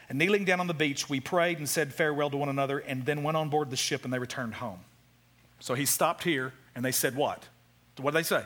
[0.09, 3.05] And kneeling down on the beach, we prayed and said farewell to one another, and
[3.05, 4.79] then went on board the ship and they returned home.
[5.59, 7.47] So he stopped here, and they said, What?
[7.99, 8.43] What did they say?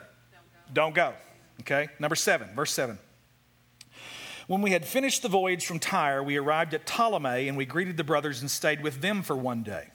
[0.74, 1.10] Don't go.
[1.10, 1.14] Don't go.
[1.62, 1.90] Okay?
[2.00, 3.00] Number seven, verse seven.
[4.48, 7.98] When we had finished the voyage from Tyre, we arrived at Ptolemais, and we greeted
[7.98, 9.90] the brothers and stayed with them for one day.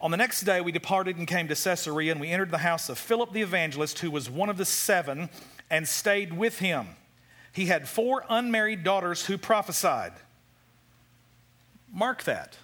[0.00, 2.88] On the next day, we departed and came to Caesarea, and we entered the house
[2.88, 5.28] of Philip the evangelist, who was one of the seven,
[5.70, 6.88] and stayed with him.
[7.52, 10.12] He had four unmarried daughters who prophesied.
[11.92, 12.56] Mark that.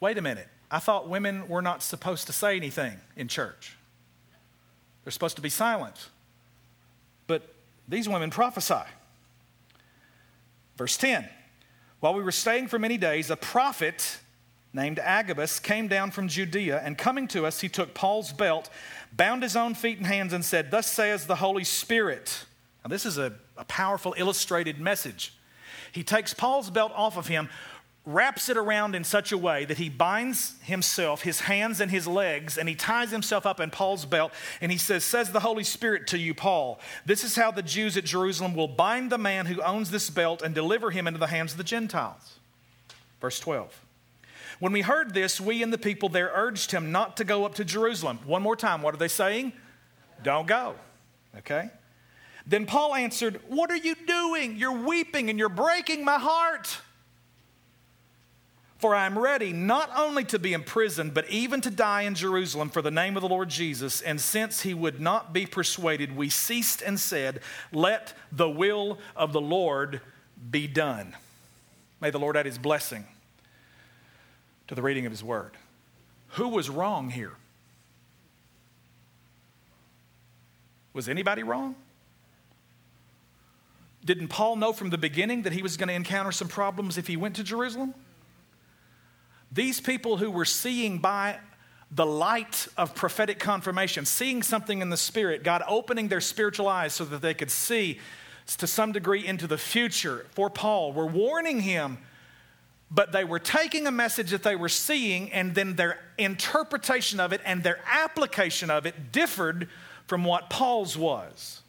[0.00, 0.48] Wait a minute.
[0.70, 3.76] I thought women were not supposed to say anything in church,
[5.04, 6.08] they're supposed to be silent.
[7.26, 7.54] But
[7.88, 8.88] these women prophesy.
[10.76, 11.28] Verse 10
[12.00, 14.18] While we were staying for many days, a prophet
[14.72, 18.70] named Agabus came down from Judea, and coming to us, he took Paul's belt,
[19.12, 22.44] bound his own feet and hands, and said, Thus says the Holy Spirit.
[22.84, 25.34] Now, this is a, a powerful illustrated message.
[25.92, 27.48] He takes Paul's belt off of him,
[28.06, 32.06] wraps it around in such a way that he binds himself, his hands and his
[32.06, 34.32] legs, and he ties himself up in Paul's belt.
[34.60, 37.96] And he says, Says the Holy Spirit to you, Paul, this is how the Jews
[37.96, 41.26] at Jerusalem will bind the man who owns this belt and deliver him into the
[41.26, 42.38] hands of the Gentiles.
[43.20, 43.86] Verse 12.
[44.60, 47.54] When we heard this, we and the people there urged him not to go up
[47.56, 48.18] to Jerusalem.
[48.26, 49.52] One more time, what are they saying?
[50.22, 50.74] Don't go.
[51.38, 51.70] Okay?
[52.46, 54.56] Then Paul answered, What are you doing?
[54.56, 56.78] You're weeping and you're breaking my heart.
[58.80, 62.70] For I am ready not only to be imprisoned, but even to die in Jerusalem
[62.70, 64.00] for the name of the Lord Jesus.
[64.00, 67.40] And since he would not be persuaded, we ceased and said,
[67.72, 70.00] Let the will of the Lord
[70.50, 71.14] be done.
[72.00, 73.04] May the Lord add his blessing
[74.68, 75.52] to the reading of his word.
[76.30, 77.34] Who was wrong here?
[80.94, 81.74] Was anybody wrong?
[84.02, 87.06] Didn't Paul know from the beginning that he was going to encounter some problems if
[87.06, 87.92] he went to Jerusalem?
[89.52, 91.38] These people who were seeing by
[91.90, 96.92] the light of prophetic confirmation, seeing something in the Spirit, God opening their spiritual eyes
[96.92, 97.98] so that they could see
[98.58, 101.98] to some degree into the future for Paul, were warning him,
[102.90, 107.32] but they were taking a message that they were seeing, and then their interpretation of
[107.32, 109.68] it and their application of it differed
[110.06, 111.62] from what Paul's was.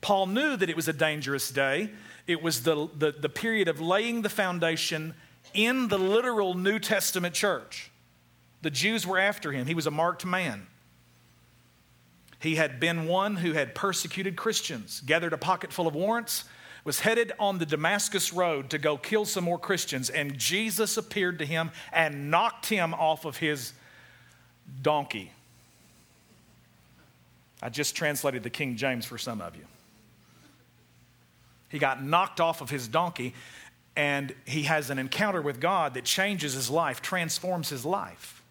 [0.00, 1.90] Paul knew that it was a dangerous day.
[2.26, 5.14] It was the, the, the period of laying the foundation
[5.54, 7.90] in the literal New Testament church.
[8.62, 9.66] The Jews were after him.
[9.66, 10.66] He was a marked man.
[12.38, 16.44] He had been one who had persecuted Christians, gathered a pocket full of warrants,
[16.84, 21.40] was headed on the Damascus road to go kill some more Christians, and Jesus appeared
[21.40, 23.72] to him and knocked him off of his
[24.82, 25.32] donkey.
[27.60, 29.64] I just translated the King James for some of you.
[31.68, 33.34] He got knocked off of his donkey
[33.96, 38.42] and he has an encounter with God that changes his life, transforms his life.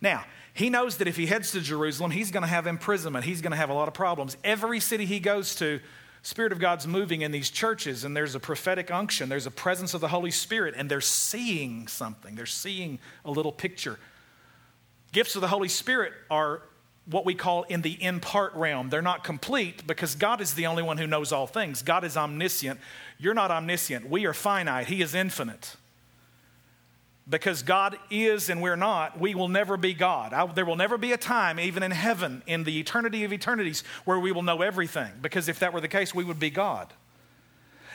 [0.00, 3.24] Now, he knows that if he heads to Jerusalem, he's going to have imprisonment.
[3.24, 4.36] He's going to have a lot of problems.
[4.42, 5.80] Every city he goes to,
[6.22, 9.94] Spirit of God's moving in these churches, and there's a prophetic unction, there's a presence
[9.94, 12.34] of the Holy Spirit, and they're seeing something.
[12.34, 13.98] They're seeing a little picture.
[15.12, 16.62] Gifts of the Holy Spirit are
[17.10, 18.90] what we call in the in part realm.
[18.90, 21.82] They're not complete because God is the only one who knows all things.
[21.82, 22.78] God is omniscient.
[23.18, 24.08] You're not omniscient.
[24.08, 24.88] We are finite.
[24.88, 25.76] He is infinite.
[27.28, 30.32] Because God is and we're not, we will never be God.
[30.32, 33.84] I, there will never be a time, even in heaven, in the eternity of eternities,
[34.04, 35.12] where we will know everything.
[35.20, 36.92] Because if that were the case, we would be God.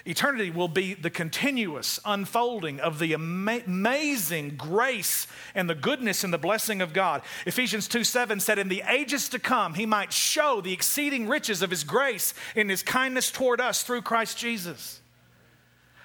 [0.05, 6.33] Eternity will be the continuous unfolding of the ama- amazing grace and the goodness and
[6.33, 7.21] the blessing of God.
[7.45, 11.61] Ephesians 2 7 said, In the ages to come, he might show the exceeding riches
[11.61, 14.99] of his grace in his kindness toward us through Christ Jesus.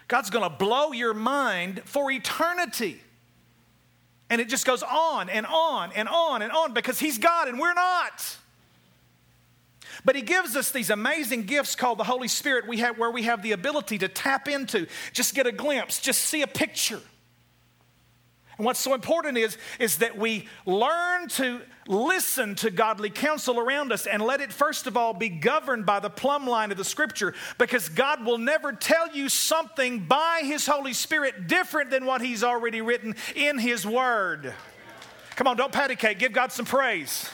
[0.07, 3.01] God's to blow your mind for eternity.
[4.31, 7.59] And it just goes on and on and on and on because he's God and
[7.59, 8.37] we're not.
[10.05, 13.25] But he gives us these amazing gifts called the Holy Spirit we have, where we
[13.25, 17.01] have the ability to tap into, just get a glimpse, just see a picture.
[18.59, 23.93] And what's so important is, is that we learn to listen to godly counsel around
[23.93, 26.85] us and let it, first of all, be governed by the plumb line of the
[26.85, 32.21] scripture because God will never tell you something by His Holy Spirit different than what
[32.21, 34.53] He's already written in His Word.
[35.37, 37.31] Come on, don't patty cake, give God some praise.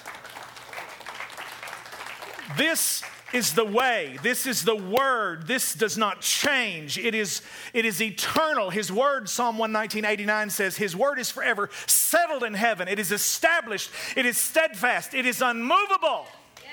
[2.57, 3.03] This
[3.33, 4.17] is the way.
[4.23, 5.47] This is the word.
[5.47, 6.97] This does not change.
[6.99, 8.71] It is, it is eternal.
[8.71, 12.87] His word, Psalm 119, says, His word is forever settled in heaven.
[12.87, 13.91] It is established.
[14.17, 15.15] It is steadfast.
[15.15, 16.27] It is unmovable.
[16.63, 16.73] Yeah.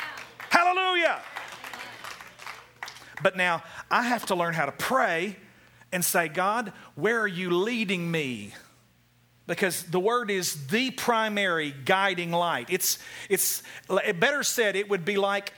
[0.50, 1.20] Hallelujah.
[3.24, 5.38] But now I have to learn how to pray
[5.92, 8.54] and say, God, where are you leading me?
[9.48, 12.68] Because the word is the primary guiding light.
[12.70, 15.54] It's, it's better said, it would be like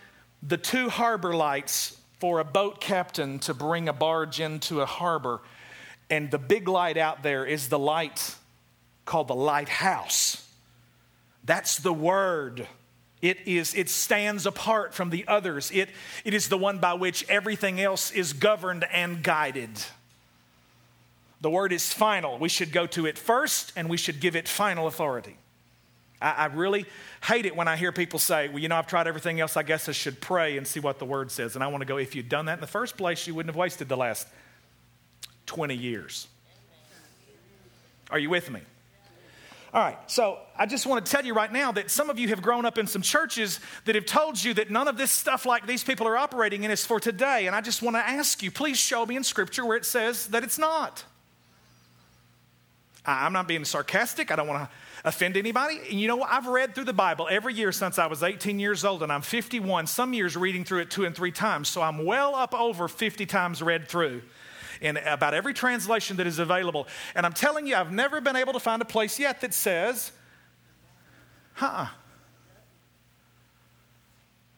[0.46, 5.42] the two harbor lights for a boat captain to bring a barge into a harbor.
[6.10, 8.36] And the big light out there is the light
[9.06, 10.48] called the lighthouse.
[11.44, 12.68] That's the word.
[13.22, 15.72] It, is, it stands apart from the others.
[15.72, 15.90] It,
[16.26, 19.72] it is the one by which everything else is governed and guided.
[21.40, 22.38] The word is final.
[22.38, 25.38] We should go to it first and we should give it final authority.
[26.24, 26.86] I, I really
[27.24, 29.58] hate it when I hear people say, Well, you know, I've tried everything else.
[29.58, 31.56] I guess I should pray and see what the word says.
[31.56, 33.54] And I want to go, If you'd done that in the first place, you wouldn't
[33.54, 34.28] have wasted the last
[35.46, 36.28] 20 years.
[38.10, 38.62] Are you with me?
[39.74, 42.28] All right, so I just want to tell you right now that some of you
[42.28, 45.48] have grown up in some churches that have told you that none of this stuff
[45.48, 47.48] like these people are operating in is for today.
[47.48, 50.28] And I just want to ask you, please show me in Scripture where it says
[50.28, 51.04] that it's not.
[53.06, 54.32] I'm not being sarcastic.
[54.32, 54.70] I don't want to
[55.04, 55.80] offend anybody.
[55.90, 56.30] And you know what?
[56.32, 59.22] I've read through the Bible every year since I was 18 years old, and I'm
[59.22, 61.68] 51, some years reading through it two and three times.
[61.68, 64.22] So I'm well up over 50 times read through
[64.80, 66.88] in about every translation that is available.
[67.16, 70.12] And I'm telling you, I've never been able to find a place yet that says,
[71.54, 71.88] huh.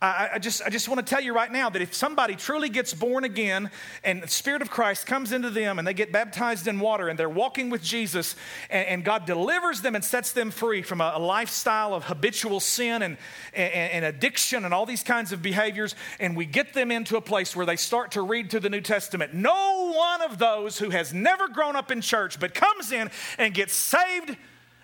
[0.02, 2.68] I, I, just, I just want to tell you right now that if somebody truly
[2.68, 3.72] gets born again
[4.04, 7.18] and the Spirit of Christ comes into them and they get baptized in water and
[7.18, 8.36] they're walking with Jesus
[8.70, 12.60] and, and God delivers them and sets them free from a, a lifestyle of habitual
[12.60, 13.18] sin and,
[13.54, 17.22] and, and addiction and all these kinds of behaviors, and we get them into a
[17.22, 20.90] place where they start to read through the New Testament, no one of those who
[20.90, 24.36] has never grown up in church but comes in and gets saved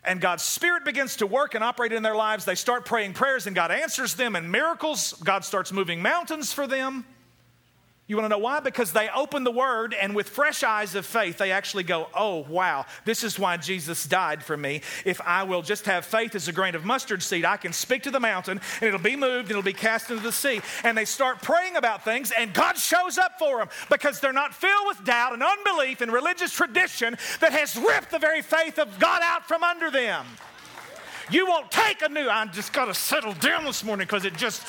[0.03, 3.47] and God's Spirit begins to work and operate in their lives, they start praying prayers
[3.47, 5.13] and God answers them and miracles.
[5.23, 7.05] God starts moving mountains for them.
[8.11, 8.59] You want to know why?
[8.59, 12.39] Because they open the word and with fresh eyes of faith, they actually go, Oh,
[12.39, 14.81] wow, this is why Jesus died for me.
[15.05, 18.03] If I will just have faith as a grain of mustard seed, I can speak
[18.03, 20.59] to the mountain and it'll be moved and it'll be cast into the sea.
[20.83, 24.53] And they start praying about things and God shows up for them because they're not
[24.53, 28.99] filled with doubt and unbelief and religious tradition that has ripped the very faith of
[28.99, 30.25] God out from under them.
[31.29, 34.35] You won't take a new, I just got to settle down this morning because it
[34.35, 34.67] just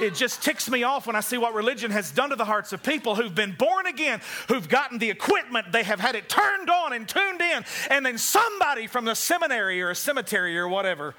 [0.00, 2.72] it just ticks me off when I see what religion has done to the hearts
[2.72, 6.70] of people who've been born again, who've gotten the equipment, they have had it turned
[6.70, 11.14] on and tuned in, and then somebody from the seminary or a cemetery or whatever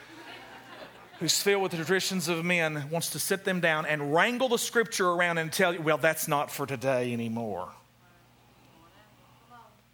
[1.20, 4.58] who's filled with the traditions of men wants to sit them down and wrangle the
[4.58, 7.70] scripture around and tell you, well, that's not for today anymore.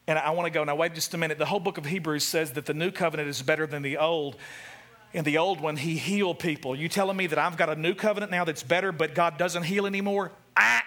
[0.06, 1.38] And I want to go, now wait just a minute.
[1.38, 4.36] The whole book of Hebrews says that the new covenant is better than the old
[5.14, 6.76] in the old one, he healed people.
[6.76, 9.64] You telling me that I've got a new covenant now that's better, but God doesn't
[9.64, 10.32] heal anymore?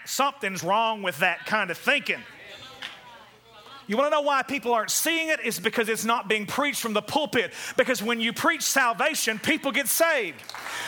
[0.05, 2.21] Something's wrong with that kind of thinking.
[3.89, 5.39] You want to know why people aren't seeing it?
[5.45, 7.53] It's because it's not being preached from the pulpit.
[7.77, 10.41] Because when you preach salvation, people get saved.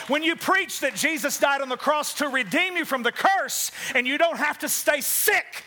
[0.09, 3.71] When you preach that Jesus died on the cross to redeem you from the curse
[3.95, 5.65] and you don't have to stay sick,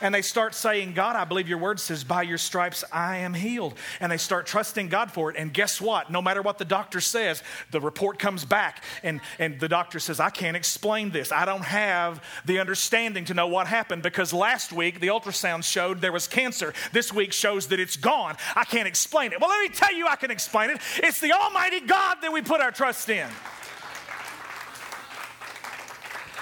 [0.00, 3.32] and they start saying, God, I believe your word says, by your stripes I am
[3.34, 3.74] healed.
[4.00, 5.36] And they start trusting God for it.
[5.36, 6.10] And guess what?
[6.10, 10.20] No matter what the doctor says, the report comes back, and, and the doctor says,
[10.20, 11.32] I can't explain this.
[11.32, 16.00] I don't have the understanding to know what happened because last week the ultrasound showed
[16.00, 16.74] there was cancer.
[16.92, 18.36] This week shows that it's gone.
[18.54, 19.40] I can't explain it.
[19.40, 20.78] Well, let me tell you, I can explain it.
[20.98, 23.28] It's the Almighty God that we put our trust in.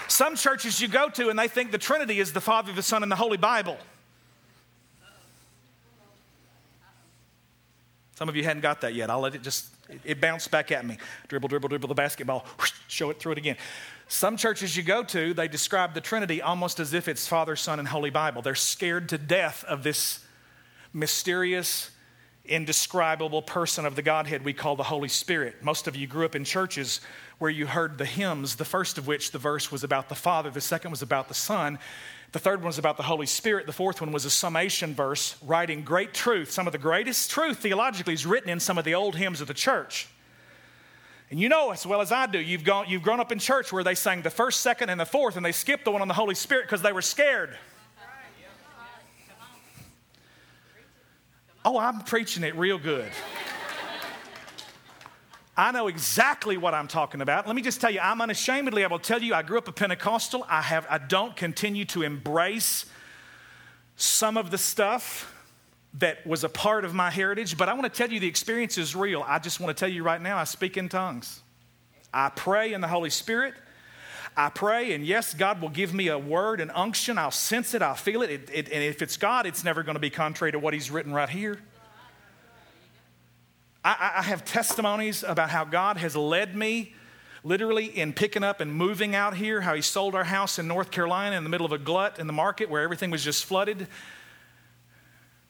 [0.09, 3.03] Some churches you go to and they think the Trinity is the Father, the Son,
[3.03, 3.79] and the Holy Bible.
[8.17, 9.11] Some of you hadn't got that yet.
[9.11, 9.67] I'll let it just,
[10.05, 10.99] it, bounced back at me.
[11.29, 13.57] Dribble, dribble, dribble the basketball, whoosh, show it, throw it again.
[14.07, 17.79] Some churches you go to, they describe the Trinity almost as if it's Father, Son,
[17.79, 18.41] and Holy Bible.
[18.41, 20.25] They're scared to death of this
[20.93, 21.91] mysterious,
[22.45, 25.63] indescribable person of the Godhead we call the Holy Spirit.
[25.63, 27.01] Most of you grew up in churches
[27.39, 30.51] where you heard the hymns, the first of which the verse was about the Father,
[30.51, 31.79] the second was about the Son,
[32.33, 35.37] the third one was about the Holy Spirit, the fourth one was a summation verse
[35.43, 36.51] writing great truth.
[36.51, 39.49] Some of the greatest truth theologically is written in some of the old hymns of
[39.49, 40.09] the church.
[41.31, 43.73] And you know as well as I do, you've, gone, you've grown up in church
[43.73, 46.09] where they sang the first, second, and the fourth, and they skipped the one on
[46.09, 47.57] the Holy Spirit because they were scared.
[51.65, 53.11] Oh, I'm preaching it real good.
[55.57, 57.47] I know exactly what I'm talking about.
[57.47, 59.73] Let me just tell you, I'm unashamedly I will tell you I grew up a
[59.73, 60.45] Pentecostal.
[60.49, 62.87] I have I don't continue to embrace
[63.97, 65.33] some of the stuff
[65.95, 68.79] that was a part of my heritage, but I want to tell you the experience
[68.79, 69.25] is real.
[69.25, 71.41] I just want to tell you right now, I speak in tongues.
[72.13, 73.55] I pray in the Holy Spirit.
[74.37, 77.19] I pray, and yes, God will give me a word, an unction.
[77.19, 78.31] I'll sense it, I'll feel it.
[78.31, 80.91] it, it and if it's God, it's never going to be contrary to what He's
[80.91, 81.61] written right here.
[83.85, 86.95] I, I have testimonies about how God has led me
[87.45, 90.91] literally in picking up and moving out here, how he sold our house in North
[90.91, 93.87] Carolina in the middle of a glut in the market where everything was just flooded.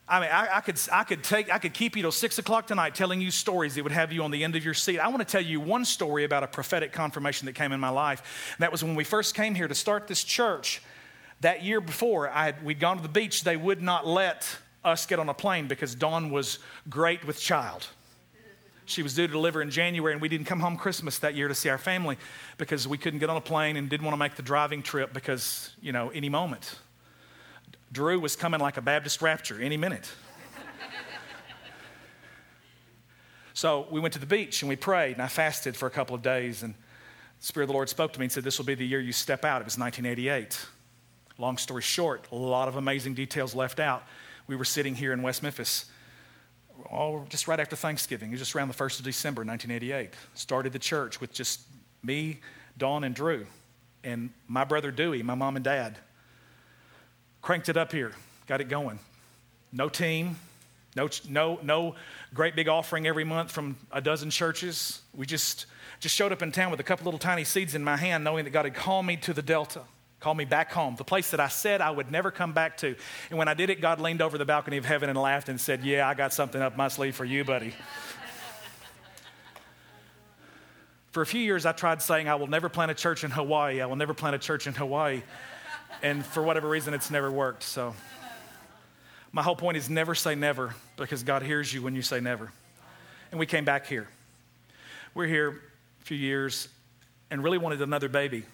[0.07, 2.67] I mean, I, I, could, I, could take, I could keep you till six o'clock
[2.67, 4.99] tonight telling you stories that would have you on the end of your seat.
[4.99, 7.89] I want to tell you one story about a prophetic confirmation that came in my
[7.89, 8.53] life.
[8.57, 10.83] And that was when we first came here to start this church.
[11.41, 13.45] That year before, I had, we'd gone to the beach.
[13.45, 14.47] They would not let
[14.85, 16.59] us get on a plane because Dawn was
[16.91, 17.87] great with child.
[18.87, 21.49] She was due to deliver in January, and we didn't come home Christmas that year
[21.49, 22.19] to see our family
[22.59, 25.15] because we couldn't get on a plane and didn't want to make the driving trip
[25.15, 26.79] because, you know, any moment.
[27.93, 30.11] Drew was coming like a Baptist rapture any minute.
[33.55, 36.15] so we went to the beach and we prayed, and I fasted for a couple
[36.15, 36.63] of days.
[36.63, 38.87] And the Spirit of the Lord spoke to me and said, This will be the
[38.87, 39.61] year you step out.
[39.61, 40.67] It was 1988.
[41.39, 44.05] Long story short, a lot of amazing details left out.
[44.47, 45.87] We were sitting here in West Memphis,
[46.91, 48.29] all just right after Thanksgiving.
[48.29, 50.11] It was just around the 1st of December, 1988.
[50.35, 51.63] Started the church with just
[52.03, 52.41] me,
[52.79, 53.47] Dawn, and Drew,
[54.05, 55.99] and my brother Dewey, my mom and dad
[57.45, 58.11] cranked it up here,
[58.47, 58.99] got it going.
[59.71, 60.37] No team,
[60.97, 61.95] no, no, no
[62.33, 65.03] great big offering every month from a dozen churches.
[65.15, 65.67] We just,
[66.01, 68.45] just showed up in town with a couple little tiny seeds in my hand, knowing
[68.45, 69.83] that God had called me to the Delta,
[70.21, 72.97] called me back home, the place that I said I would never come back to.
[73.29, 75.61] And when I did it, God leaned over the balcony of heaven and laughed and
[75.61, 77.75] said, Yeah, I got something up my sleeve for you, buddy.
[81.11, 83.83] for a few years, I tried saying, I will never plant a church in Hawaii.
[83.83, 85.23] I will never plant a church in Hawaii
[86.05, 87.63] and for whatever reason, it's never worked.
[87.63, 87.95] So,
[89.33, 92.53] my whole point is never say never because God hears you when you say never.
[93.31, 94.07] And we came back here.
[95.15, 95.63] We're here
[96.03, 96.69] a few years
[97.31, 98.45] and really wanted another baby.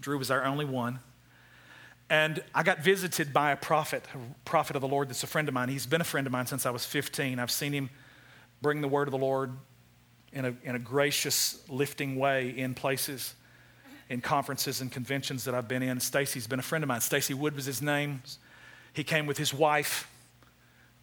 [0.00, 0.98] Drew was our only one.
[2.08, 5.48] And I got visited by a prophet, a prophet of the Lord that's a friend
[5.48, 5.68] of mine.
[5.68, 7.38] He's been a friend of mine since I was 15.
[7.38, 7.90] I've seen him
[8.62, 9.52] bring the word of the Lord
[10.32, 13.34] in a, in a gracious, lifting way in places
[14.08, 16.00] in conferences and conventions that I've been in.
[16.00, 17.00] Stacy's been a friend of mine.
[17.00, 18.22] Stacy Wood was his name.
[18.92, 20.08] He came with his wife,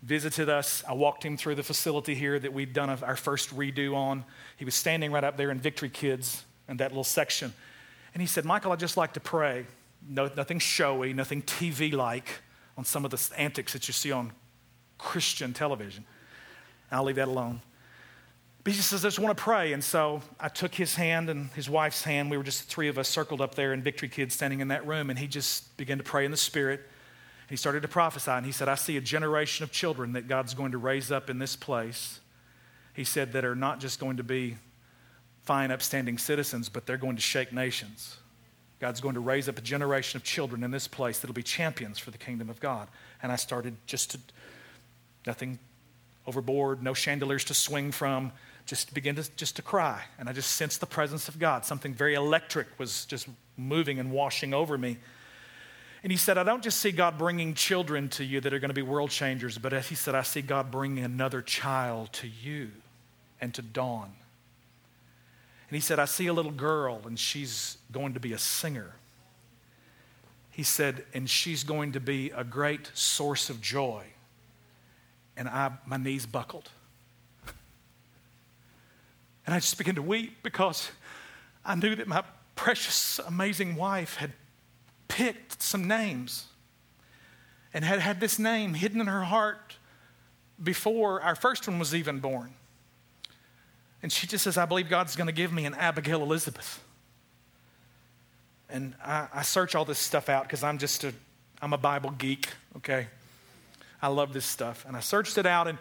[0.01, 0.83] visited us.
[0.87, 4.23] I walked him through the facility here that we'd done our first redo on.
[4.57, 7.53] He was standing right up there in Victory Kids in that little section.
[8.13, 9.65] And he said, Michael, I'd just like to pray.
[10.07, 12.41] No, nothing showy, nothing TV like
[12.77, 14.31] on some of the antics that you see on
[14.97, 16.05] Christian television.
[16.91, 17.61] I'll leave that alone.
[18.63, 19.73] But he just says, I just want to pray.
[19.73, 22.31] And so I took his hand and his wife's hand.
[22.31, 24.69] We were just the three of us circled up there in Victory Kids standing in
[24.69, 25.09] that room.
[25.09, 26.81] And he just began to pray in the Spirit.
[27.49, 28.31] He started to prophesy.
[28.31, 31.29] And he said, I see a generation of children that God's going to raise up
[31.29, 32.21] in this place.
[32.93, 34.55] He said, that are not just going to be
[35.41, 38.17] fine, upstanding citizens, but they're going to shake nations.
[38.79, 41.99] God's going to raise up a generation of children in this place that'll be champions
[41.99, 42.87] for the kingdom of God.
[43.21, 44.19] And I started just to,
[45.25, 45.59] nothing
[46.25, 48.31] overboard, no chandeliers to swing from,
[48.65, 50.01] just begin to just to cry.
[50.17, 51.65] And i just sensed the presence of god.
[51.65, 54.97] Something very electric was just moving and washing over me.
[56.01, 58.69] And he said i don't just see god bringing children to you that are going
[58.69, 62.27] to be world changers but as he said i see god bringing another child to
[62.27, 62.71] you
[63.41, 64.11] and to dawn.
[65.69, 68.95] And he said i see a little girl and she's going to be a singer.
[70.51, 74.05] He said and she's going to be a great source of joy.
[75.35, 76.69] And I, my knees buckled
[79.45, 80.89] and I just began to weep because
[81.65, 82.23] I knew that my
[82.55, 84.33] precious, amazing wife had
[85.07, 86.47] picked some names
[87.73, 89.77] and had had this name hidden in her heart
[90.61, 92.53] before our first one was even born.
[94.01, 96.83] And she just says, I believe God's going to give me an Abigail Elizabeth.
[98.69, 101.13] And I, I search all this stuff out because I'm just a,
[101.61, 103.07] I'm a Bible geek, okay?
[104.01, 104.83] I love this stuff.
[104.87, 105.77] And I searched it out, and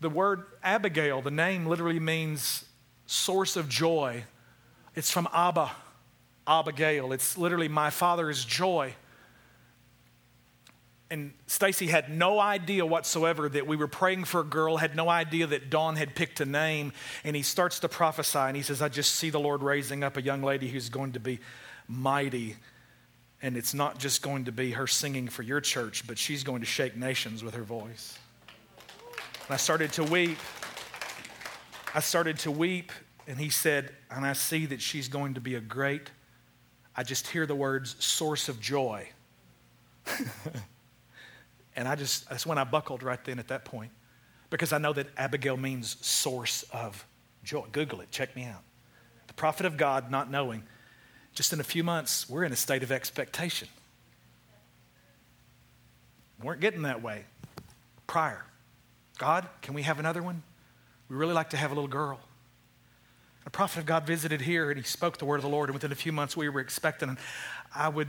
[0.00, 2.64] the word Abigail, the name literally means
[3.06, 4.24] source of joy.
[4.94, 5.70] It's from Abba,
[6.46, 7.12] Abigail.
[7.12, 8.94] It's literally my father's joy.
[11.10, 15.08] And Stacy had no idea whatsoever that we were praying for a girl, had no
[15.08, 16.92] idea that Dawn had picked a name.
[17.22, 20.16] And he starts to prophesy and he says, I just see the Lord raising up
[20.16, 21.40] a young lady who's going to be
[21.86, 22.56] mighty.
[23.42, 26.60] And it's not just going to be her singing for your church, but she's going
[26.60, 28.18] to shake nations with her voice.
[29.46, 30.38] And I started to weep.
[31.94, 32.90] I started to weep,
[33.28, 36.10] and he said, And I see that she's going to be a great,
[36.96, 39.08] I just hear the words source of joy.
[41.76, 43.92] and I just, that's when I buckled right then at that point
[44.50, 47.06] because I know that Abigail means source of
[47.42, 47.64] joy.
[47.72, 48.62] Google it, check me out.
[49.28, 50.64] The prophet of God, not knowing,
[51.32, 53.68] just in a few months, we're in a state of expectation.
[56.40, 57.24] We weren't getting that way
[58.06, 58.44] prior.
[59.18, 60.42] God, can we have another one?
[61.08, 62.20] We really like to have a little girl.
[63.46, 65.74] A prophet of God visited here and he spoke the word of the Lord, and
[65.74, 67.10] within a few months we were expecting.
[67.10, 67.18] And
[67.74, 68.08] I would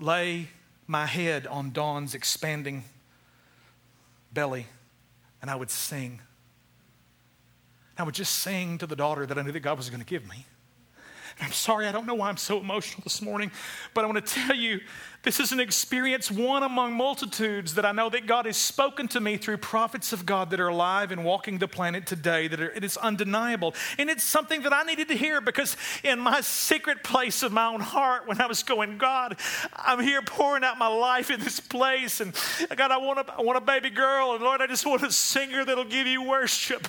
[0.00, 0.48] lay
[0.86, 2.84] my head on Dawn's expanding
[4.32, 4.66] belly
[5.40, 6.20] and I would sing.
[7.96, 10.06] I would just sing to the daughter that I knew that God was going to
[10.06, 10.46] give me.
[11.40, 13.52] I'm sorry, I don't know why I'm so emotional this morning,
[13.94, 14.80] but I want to tell you
[15.22, 19.20] this is an experience, one among multitudes, that I know that God has spoken to
[19.20, 22.70] me through prophets of God that are alive and walking the planet today, that are,
[22.70, 23.74] it is undeniable.
[23.98, 27.66] And it's something that I needed to hear because in my secret place of my
[27.66, 29.38] own heart, when I was going, God,
[29.74, 32.32] I'm here pouring out my life in this place, and
[32.76, 35.12] God, I want a, I want a baby girl, and Lord, I just want a
[35.12, 36.88] singer that'll give you worship.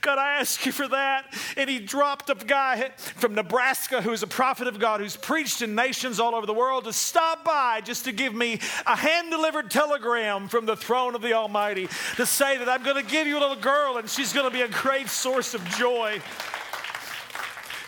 [0.00, 1.34] God, I ask you for that.
[1.56, 5.74] And he dropped a guy from Nebraska who's a prophet of God who's preached in
[5.74, 9.70] nations all over the world to stop by just to give me a hand delivered
[9.70, 13.38] telegram from the throne of the Almighty to say that I'm going to give you
[13.38, 16.20] a little girl and she's going to be a great source of joy.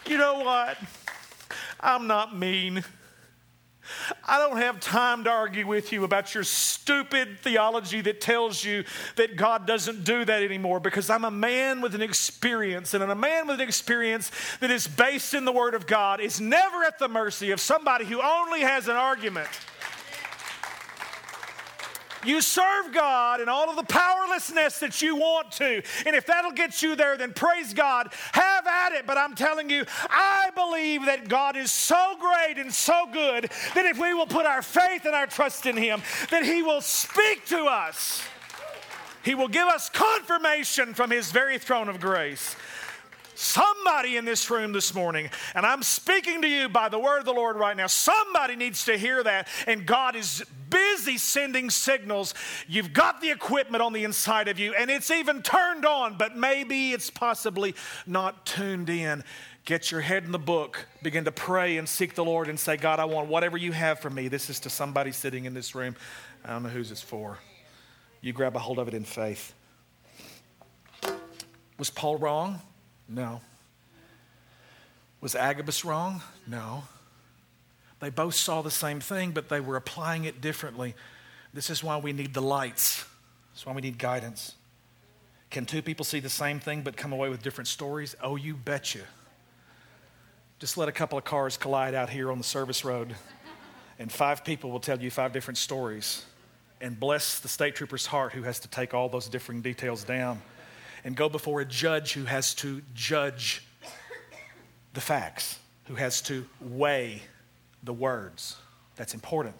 [0.06, 0.78] You know what?
[1.80, 2.84] I'm not mean.
[4.32, 8.82] I don't have time to argue with you about your stupid theology that tells you
[9.16, 13.14] that God doesn't do that anymore because I'm a man with an experience, and a
[13.14, 14.30] man with an experience
[14.60, 18.06] that is based in the Word of God is never at the mercy of somebody
[18.06, 19.50] who only has an argument.
[22.24, 25.82] You serve God in all of the powerlessness that you want to.
[26.06, 28.12] And if that'll get you there, then praise God.
[28.32, 29.06] Have at it.
[29.06, 33.86] But I'm telling you, I believe that God is so great and so good that
[33.86, 37.46] if we will put our faith and our trust in Him, that He will speak
[37.46, 38.22] to us.
[39.24, 42.56] He will give us confirmation from His very throne of grace.
[43.34, 47.24] Somebody in this room this morning, and I'm speaking to you by the word of
[47.24, 47.86] the Lord right now.
[47.86, 52.34] Somebody needs to hear that, and God is busy sending signals.
[52.68, 56.36] You've got the equipment on the inside of you, and it's even turned on, but
[56.36, 57.74] maybe it's possibly
[58.06, 59.24] not tuned in.
[59.64, 62.76] Get your head in the book, begin to pray and seek the Lord, and say,
[62.76, 64.28] God, I want whatever you have for me.
[64.28, 65.96] This is to somebody sitting in this room.
[66.44, 67.38] I don't know who's it's for.
[68.20, 69.54] You grab a hold of it in faith.
[71.78, 72.60] Was Paul wrong?
[73.12, 73.42] No.
[75.20, 76.22] Was Agabus wrong?
[76.46, 76.84] No.
[78.00, 80.94] They both saw the same thing, but they were applying it differently.
[81.54, 83.04] This is why we need the lights.
[83.52, 84.54] That's why we need guidance.
[85.50, 88.16] Can two people see the same thing but come away with different stories?
[88.22, 89.02] Oh, you betcha.
[90.58, 93.14] Just let a couple of cars collide out here on the service road,
[93.98, 96.24] and five people will tell you five different stories.
[96.80, 100.40] And bless the state trooper's heart who has to take all those differing details down
[101.04, 103.62] and go before a judge who has to judge
[104.94, 107.22] the facts, who has to weigh
[107.82, 108.56] the words.
[108.96, 109.54] That's important.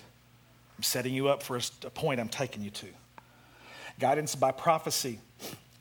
[0.76, 2.86] I'm setting you up for a point I'm taking you to.
[3.98, 5.18] Guidance by prophecy,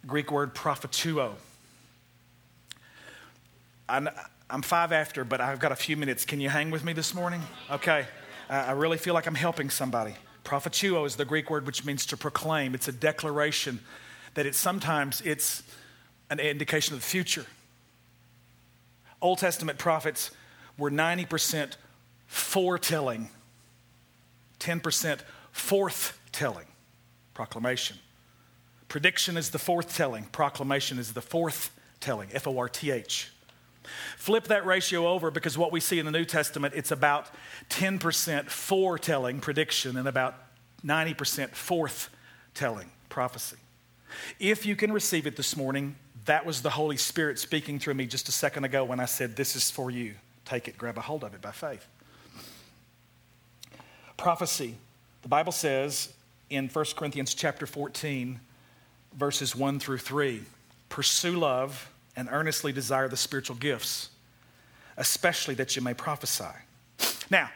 [0.06, 1.34] Greek word propheteuo.
[3.88, 4.10] I'm,
[4.50, 6.26] I'm five after, but I've got a few minutes.
[6.26, 7.42] Can you hang with me this morning?
[7.70, 8.06] Okay.
[8.50, 10.14] I really feel like I'm helping somebody.
[10.44, 12.74] Propheteuo is the Greek word which means to proclaim.
[12.74, 13.80] It's a declaration
[14.34, 15.64] that it's sometimes it's
[16.30, 17.46] an indication of the future.
[19.22, 20.32] Old Testament prophets
[20.78, 21.76] were 90%
[22.28, 23.30] foretelling,
[24.60, 25.20] 10%
[25.52, 26.66] forth telling,
[27.34, 27.98] proclamation.
[28.88, 33.32] Prediction is the forth telling, proclamation is the fourth telling, F O R T H.
[34.18, 37.28] Flip that ratio over because what we see in the New Testament, it's about
[37.70, 40.36] 10% foretelling, prediction, and about
[40.86, 42.10] 90% forth
[42.54, 43.58] telling, prophecy.
[44.40, 45.96] If you can receive it this morning,
[46.26, 49.36] that was the Holy Spirit speaking through me just a second ago when I said,
[49.36, 50.16] This is for you.
[50.46, 51.86] Take it, grab a hold of it by faith.
[54.18, 54.76] Prophecy.
[55.22, 56.14] The Bible says
[56.50, 58.40] in 1 Corinthians chapter 14,
[59.14, 60.42] verses 1 through 3
[60.90, 64.10] pursue love and earnestly desire the spiritual gifts,
[64.98, 66.44] especially that you may prophesy.
[67.30, 67.50] Now,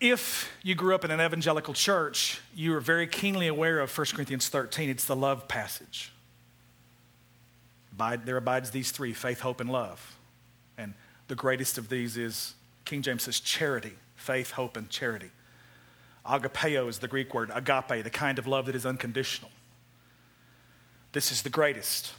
[0.00, 4.06] if you grew up in an evangelical church, you are very keenly aware of 1
[4.14, 4.88] Corinthians 13.
[4.88, 6.12] It's the love passage.
[8.24, 10.16] There abides these three faith, hope, and love.
[10.78, 10.94] And
[11.28, 12.54] the greatest of these is,
[12.86, 15.30] King James says, charity faith, hope, and charity.
[16.26, 19.50] Agapeo is the Greek word, agape, the kind of love that is unconditional.
[21.12, 22.12] This is the greatest.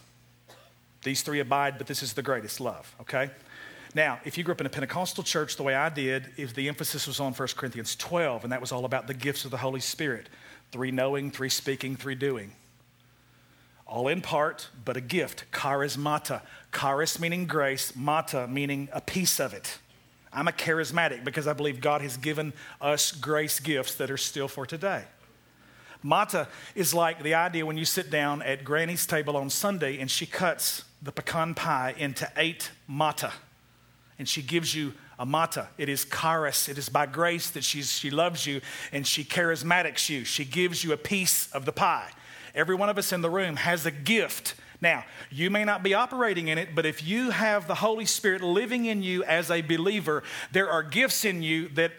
[1.04, 3.30] These three abide, but this is the greatest love, okay?
[3.94, 6.70] Now, if you grew up in a Pentecostal church the way I did, if the
[6.70, 9.58] emphasis was on 1 Corinthians 12, and that was all about the gifts of the
[9.58, 10.30] Holy Spirit
[10.72, 12.54] three knowing, three speaking, three doing.
[13.86, 16.42] All in part, but a gift, charismata.
[16.74, 19.80] Charis meaning grace, mata meaning a piece of it,
[20.34, 24.48] I'm a charismatic because I believe God has given us grace gifts that are still
[24.48, 25.04] for today.
[26.04, 30.10] Mata is like the idea when you sit down at Granny's table on Sunday and
[30.10, 33.34] she cuts the pecan pie into eight mata.
[34.22, 35.68] And she gives you a mata.
[35.80, 36.70] It is charis.
[36.70, 38.62] It is by grace that she's, she loves you
[38.92, 40.26] and she charismatics you.
[40.26, 42.12] She gives you a piece of the pie.
[42.54, 44.54] Every one of us in the room has a gift.
[44.80, 48.44] Now, you may not be operating in it, but if you have the Holy Spirit
[48.44, 51.94] living in you as a believer, there are gifts in you that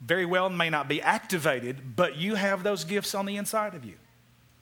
[0.00, 3.84] very well may not be activated, but you have those gifts on the inside of
[3.84, 3.94] you.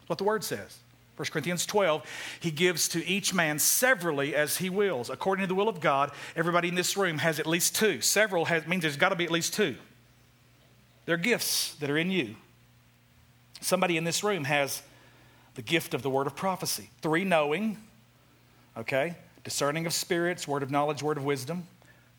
[0.00, 0.80] That's what the word says.
[1.16, 2.04] 1 Corinthians 12,
[2.40, 5.08] he gives to each man severally as he wills.
[5.08, 8.02] According to the will of God, everybody in this room has at least two.
[8.02, 9.76] Several has, means there's got to be at least two.
[11.06, 12.36] They're gifts that are in you.
[13.62, 14.82] Somebody in this room has
[15.54, 16.90] the gift of the word of prophecy.
[17.00, 17.78] Three, knowing,
[18.76, 19.16] okay?
[19.42, 21.66] Discerning of spirits, word of knowledge, word of wisdom.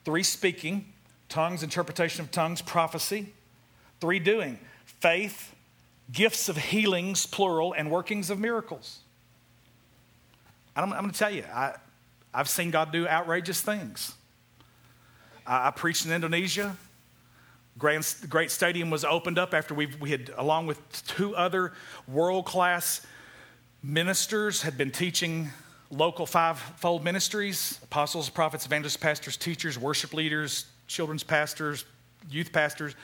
[0.05, 0.91] Three, speaking,
[1.29, 3.33] tongues, interpretation of tongues, prophecy.
[4.01, 5.53] Three, doing, faith,
[6.11, 8.99] gifts of healings, plural, and workings of miracles.
[10.75, 11.75] I'm, I'm going to tell you, I,
[12.33, 14.13] I've seen God do outrageous things.
[15.45, 16.75] I, I preached in Indonesia.
[17.77, 21.73] Grand, great stadium was opened up after we, we had, along with two other
[22.07, 23.01] world class
[23.83, 25.49] ministers, had been teaching
[25.89, 31.85] local fivefold ministries apostles, prophets, evangelists, pastors, teachers, worship leaders, children's pastors,
[32.29, 32.95] youth pastors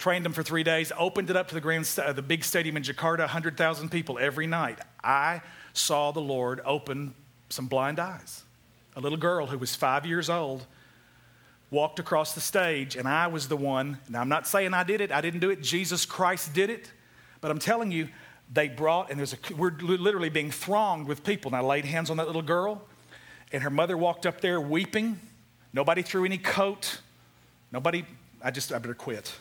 [0.00, 2.76] trained them for three days, opened it up to the, grand, uh, the big stadium
[2.76, 4.78] in Jakarta, 100,000 people every night.
[5.04, 5.42] I
[5.74, 7.14] saw the Lord open
[7.50, 8.42] some blind eyes.
[8.96, 10.66] A little girl who was five years old
[11.70, 13.98] walked across the stage, and I was the one.
[14.08, 15.62] Now, I'm not saying I did it, I didn't do it.
[15.62, 16.90] Jesus Christ did it.
[17.42, 18.08] But I'm telling you,
[18.52, 21.50] they brought, and there's a, we're literally being thronged with people.
[21.50, 22.82] And I laid hands on that little girl,
[23.52, 25.20] and her mother walked up there weeping.
[25.72, 27.00] Nobody threw any coat.
[27.70, 28.04] Nobody,
[28.42, 29.38] I just, I better quit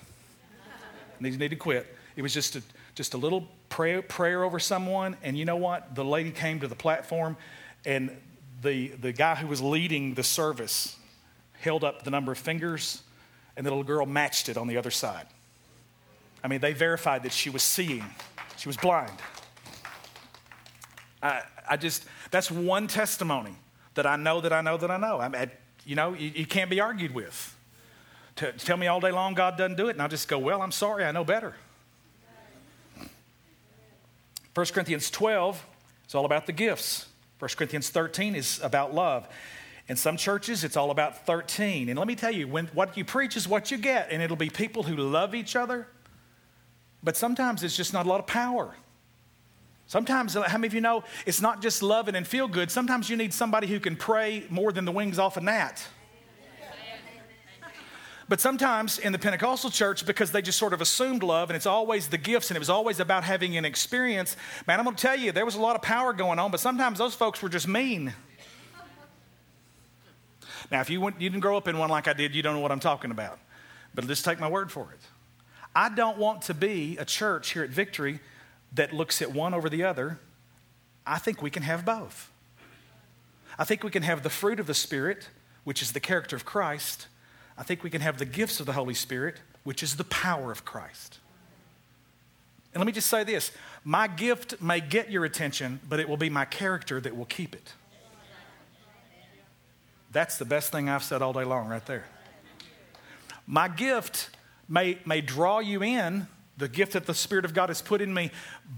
[1.20, 1.96] they need to quit.
[2.16, 2.64] It was just a,
[2.96, 5.16] just a little prayer, prayer over someone.
[5.24, 5.96] And you know what?
[5.96, 7.38] The lady came to the platform,
[7.86, 8.16] and
[8.62, 10.98] the, the guy who was leading the service
[11.60, 13.04] held up the number of fingers,
[13.56, 15.28] and the little girl matched it on the other side.
[16.44, 18.06] I mean, they verified that she was seeing,
[18.58, 19.12] she was blind.
[21.22, 23.56] I, I just, that's one testimony
[23.96, 25.20] that I know that I know that I know.
[25.20, 25.50] I,
[25.86, 27.56] you know, you, you can't be argued with
[28.40, 30.62] to tell me all day long God doesn't do it, and I'll just go, Well,
[30.62, 31.56] I'm sorry, I know better.
[34.54, 35.66] 1 Corinthians 12
[36.08, 37.08] is all about the gifts.
[37.40, 39.28] 1 Corinthians 13 is about love.
[39.88, 41.90] In some churches, it's all about 13.
[41.90, 44.36] And let me tell you, when, what you preach is what you get, and it'll
[44.36, 45.88] be people who love each other,
[47.02, 48.76] but sometimes it's just not a lot of power.
[49.88, 52.70] Sometimes, how many of you know it's not just loving and feel good?
[52.70, 55.88] Sometimes you need somebody who can pray more than the wings off a gnat.
[58.30, 61.66] But sometimes in the Pentecostal church, because they just sort of assumed love and it's
[61.66, 65.02] always the gifts and it was always about having an experience, man, I'm going to
[65.02, 67.50] tell you, there was a lot of power going on, but sometimes those folks were
[67.50, 68.14] just mean.
[70.72, 72.54] Now, if you, went, you didn't grow up in one like I did, you don't
[72.54, 73.40] know what I'm talking about.
[73.96, 75.00] But just take my word for it.
[75.76, 78.20] I don't want to be a church here at Victory
[78.74, 80.20] that looks at one over the other.
[81.04, 82.32] I think we can have both.
[83.58, 85.30] I think we can have the fruit of the Spirit,
[85.64, 87.08] which is the character of Christ,
[87.60, 89.36] I think we can have the gifts of the Holy Spirit,
[89.66, 91.20] which is the power of Christ.
[92.74, 93.52] And let me just say this
[93.84, 97.54] my gift may get your attention, but it will be my character that will keep
[97.54, 97.74] it.
[100.12, 102.06] That's the best thing I've said all day long, right there.
[103.46, 104.30] My gift
[104.68, 108.14] may, may draw you in, the gift that the Spirit of God has put in
[108.14, 108.32] me,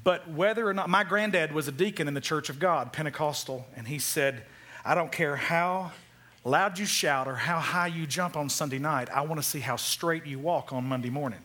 [0.03, 3.65] but whether or not, my granddad was a deacon in the Church of God, Pentecostal,
[3.75, 4.43] and he said,
[4.83, 5.91] I don't care how
[6.43, 9.09] loud you shout or how high you jump on Sunday night.
[9.09, 11.39] I want to see how straight you walk on Monday morning.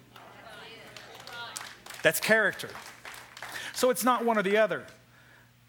[2.03, 2.71] That's character.
[3.75, 4.85] So it's not one or the other.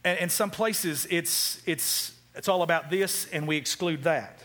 [0.04, 4.40] And in some places, it's, it's, it's all about this, and we exclude that.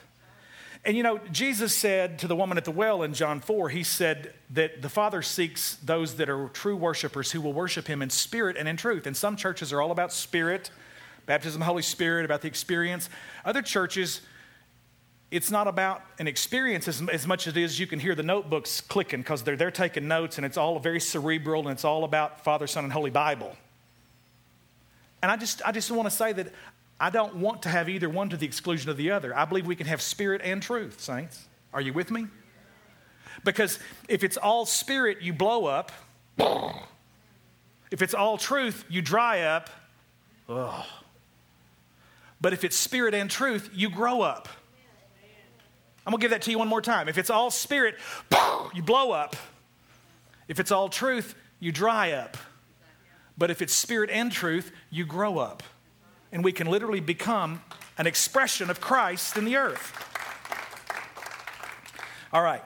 [0.85, 3.85] And you know, Jesus said to the woman at the well in John 4, he
[3.85, 8.11] said that the Father seeks those that are true worshipers who will worship him in
[8.11, 9.07] spirit and in truth.
[9.07, 10.71] And some churches are all about spirit,
[11.27, 13.09] baptism Holy Spirit, about the experience.
[13.45, 14.23] Other churches,
[15.33, 18.23] it's not about an experience as, as much as it is you can hear the
[18.23, 22.05] notebooks clicking because they're, they're taking notes and it's all very cerebral and it's all
[22.05, 23.57] about Father, Son, and Holy Bible.
[25.23, 26.53] And I just, I just want to say that
[27.01, 29.35] I don't want to have either one to the exclusion of the other.
[29.35, 31.47] I believe we can have spirit and truth, saints.
[31.73, 32.27] Are you with me?
[33.43, 33.79] Because
[34.09, 35.93] if it's all spirit, you blow up.
[37.91, 39.71] If it's all truth, you dry up.
[40.51, 40.85] Ugh.
[42.39, 44.51] But if it's spirit and truth, you grow up.
[46.07, 47.09] I'm going to give that to you one more time.
[47.09, 47.97] If it's all spirit,
[48.75, 49.37] you blow up.
[50.49, 52.37] If it's all truth, you dry up.
[53.39, 55.63] But if it's spirit and truth, you grow up.
[56.33, 57.63] And we can literally become
[57.99, 59.99] an expression of Christ in the earth.
[62.33, 62.63] All right.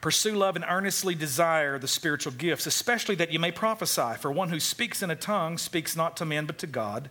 [0.00, 4.14] Pursue love and earnestly desire the spiritual gifts, especially that you may prophesy.
[4.18, 7.08] For one who speaks in a tongue speaks not to men but to God,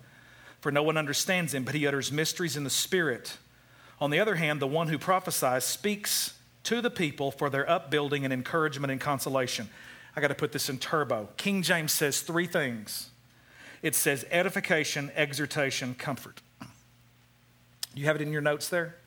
[0.59, 3.37] for no one understands him, but he utters mysteries in the Spirit.
[4.03, 8.25] On the other hand, the one who prophesies speaks to the people for their upbuilding
[8.25, 9.69] and encouragement and consolation.
[10.13, 11.29] I got to put this in turbo.
[11.37, 13.11] King James says three things
[13.81, 16.41] it says edification, exhortation, comfort.
[17.95, 18.97] You have it in your notes there?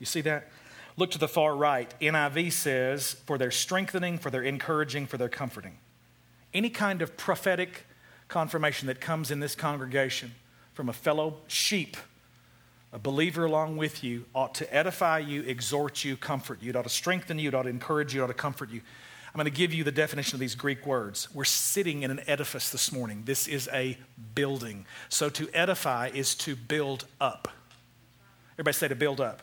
[0.00, 0.48] You see that?
[0.96, 1.92] Look to the far right.
[2.00, 5.76] NIV says, for their strengthening, for their encouraging, for their comforting.
[6.54, 7.84] Any kind of prophetic
[8.28, 10.36] confirmation that comes in this congregation
[10.72, 11.98] from a fellow sheep,
[12.92, 16.70] a believer along with you, ought to edify you, exhort you, comfort you.
[16.70, 18.80] It ought to strengthen you, it ought to encourage you, it ought to comfort you.
[19.28, 21.28] I'm going to give you the definition of these Greek words.
[21.34, 23.22] We're sitting in an edifice this morning.
[23.26, 23.98] This is a
[24.34, 24.86] building.
[25.10, 27.48] So to edify is to build up.
[28.54, 29.42] Everybody say to build up.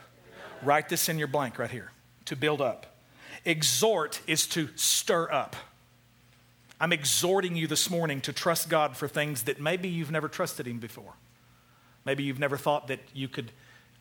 [0.63, 1.91] Write this in your blank right here
[2.25, 2.97] to build up.
[3.45, 5.55] Exhort is to stir up.
[6.81, 10.67] I'm exhorting you this morning to trust God for things that maybe you've never trusted
[10.67, 11.13] Him before.
[12.05, 13.51] Maybe you've never thought that you could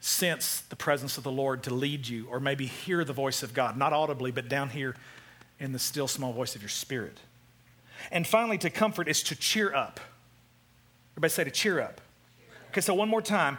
[0.01, 3.55] sense the presence of the Lord to lead you, or maybe hear the voice of
[3.55, 4.95] God, not audibly, but down here
[5.59, 7.19] in the still small voice of your spirit.
[8.13, 10.01] And finally, to comfort is to cheer up.
[11.15, 12.01] Everybody say to cheer up.
[12.69, 13.57] Okay, so one more time.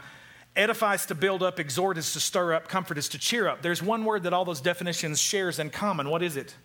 [0.56, 3.62] Edify is to build up, exhort is to stir up, comfort is to cheer up.
[3.62, 6.10] There's one word that all those definitions shares in common.
[6.10, 6.56] What is it?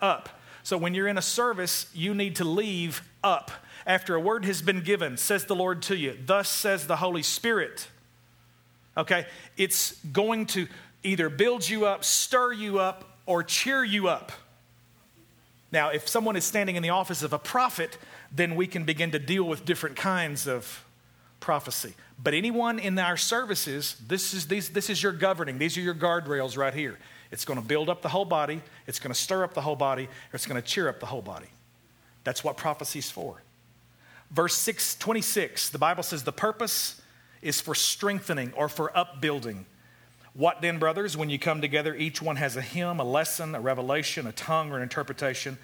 [0.00, 0.28] Up.
[0.62, 3.50] So when you're in a service, you need to leave up.
[3.86, 7.22] After a word has been given, says the Lord to you, thus says the Holy
[7.22, 7.88] Spirit.
[8.96, 9.26] Okay?
[9.56, 10.66] It's going to
[11.04, 14.32] either build you up, stir you up, or cheer you up.
[15.70, 17.98] Now, if someone is standing in the office of a prophet,
[18.32, 20.84] then we can begin to deal with different kinds of
[21.38, 21.94] prophecy.
[22.22, 25.58] But anyone in our services, this is, these, this is your governing.
[25.58, 26.98] These are your guardrails right here.
[27.30, 29.76] It's going to build up the whole body, it's going to stir up the whole
[29.76, 31.48] body, it's going to cheer up the whole body.
[32.24, 33.42] That's what prophecy's for.
[34.30, 37.00] Verse 6, 26, the Bible says the purpose
[37.42, 39.66] is for strengthening or for upbuilding.
[40.34, 43.60] What then, brothers, when you come together, each one has a hymn, a lesson, a
[43.60, 45.56] revelation, a tongue, or an interpretation.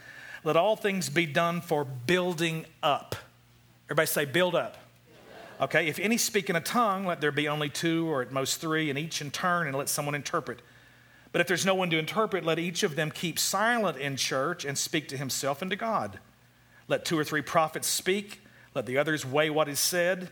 [0.44, 3.14] Let all things be done for building up.
[3.86, 4.78] Everybody say, build up.
[5.60, 8.60] Okay, if any speak in a tongue, let there be only two or at most
[8.60, 10.60] three, and each in turn, and let someone interpret.
[11.32, 14.64] But if there's no one to interpret, let each of them keep silent in church
[14.64, 16.18] and speak to himself and to God.
[16.88, 18.40] Let two or three prophets speak,
[18.74, 20.30] let the others weigh what is said.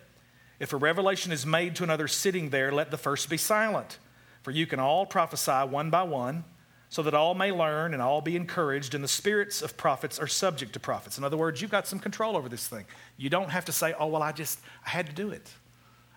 [0.58, 3.98] If a revelation is made to another sitting there, let the first be silent.
[4.42, 6.44] For you can all prophesy one by one
[6.90, 10.26] so that all may learn and all be encouraged, and the spirits of prophets are
[10.26, 11.18] subject to prophets.
[11.18, 12.84] In other words, you've got some control over this thing.
[13.16, 15.48] You don't have to say, oh, well, I just, I had to do it.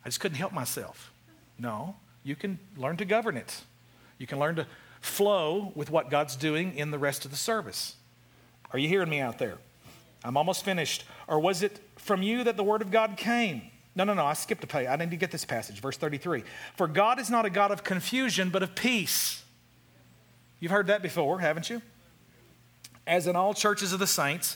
[0.03, 1.13] I just couldn't help myself.
[1.59, 3.61] No, you can learn to govern it.
[4.17, 4.65] You can learn to
[4.99, 7.95] flow with what God's doing in the rest of the service.
[8.71, 9.59] Are you hearing me out there?
[10.23, 11.03] I'm almost finished.
[11.27, 13.63] Or was it from you that the word of God came?
[13.95, 14.87] No, no, no, I skipped a page.
[14.87, 16.43] I need to get this passage, verse 33.
[16.75, 19.43] For God is not a God of confusion, but of peace
[20.63, 21.81] You've heard that before, haven't you?
[23.05, 24.55] As in all churches of the saints,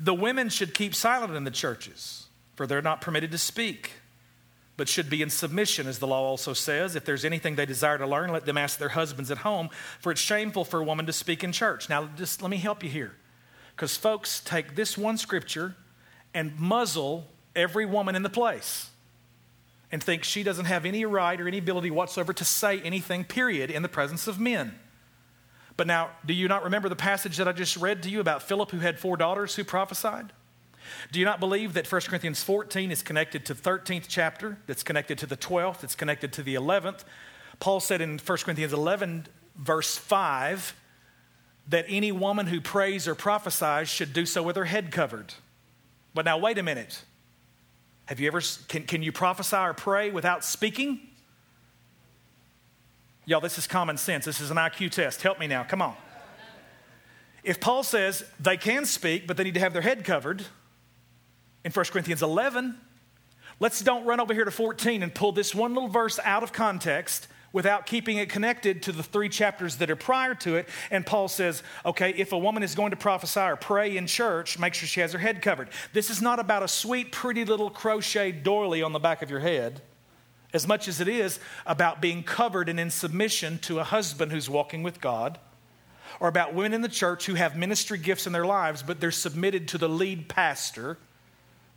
[0.00, 2.26] the women should keep silent in the churches,
[2.56, 3.92] for they're not permitted to speak,
[4.76, 6.96] but should be in submission, as the law also says.
[6.96, 9.70] If there's anything they desire to learn, let them ask their husbands at home,
[10.00, 11.88] for it's shameful for a woman to speak in church.
[11.88, 13.14] Now, just let me help you here,
[13.76, 15.76] because folks take this one scripture
[16.34, 17.26] and muzzle
[17.56, 18.90] every woman in the place
[19.92, 23.70] and think she doesn't have any right or any ability whatsoever to say anything, period,
[23.70, 24.76] in the presence of men.
[25.76, 28.42] But now, do you not remember the passage that I just read to you about
[28.42, 30.32] Philip who had four daughters who prophesied?
[31.12, 35.18] Do you not believe that 1 Corinthians 14 is connected to 13th chapter, that's connected
[35.18, 37.04] to the 12th, that's connected to the 11th?
[37.60, 39.26] Paul said in 1 Corinthians 11,
[39.56, 40.74] verse 5,
[41.68, 45.34] that any woman who prays or prophesies should do so with her head covered.
[46.14, 47.02] But now, wait a minute.
[48.06, 51.00] Have you ever, can, can you prophesy or pray without speaking?
[53.26, 54.24] Y'all, this is common sense.
[54.24, 55.22] This is an IQ test.
[55.22, 55.64] Help me now.
[55.64, 55.96] Come on.
[57.42, 60.44] If Paul says they can speak, but they need to have their head covered
[61.64, 62.78] in 1 Corinthians 11,
[63.60, 66.52] let's don't run over here to 14 and pull this one little verse out of
[66.52, 70.68] context without keeping it connected to the three chapters that are prior to it.
[70.90, 74.58] And Paul says, okay, if a woman is going to prophesy or pray in church,
[74.58, 75.68] make sure she has her head covered.
[75.94, 79.40] This is not about a sweet, pretty little crocheted doily on the back of your
[79.40, 79.80] head
[80.52, 84.48] as much as it is about being covered and in submission to a husband who's
[84.48, 85.38] walking with God,
[86.20, 89.10] or about women in the church who have ministry gifts in their lives, but they're
[89.10, 90.96] submitted to the lead pastor,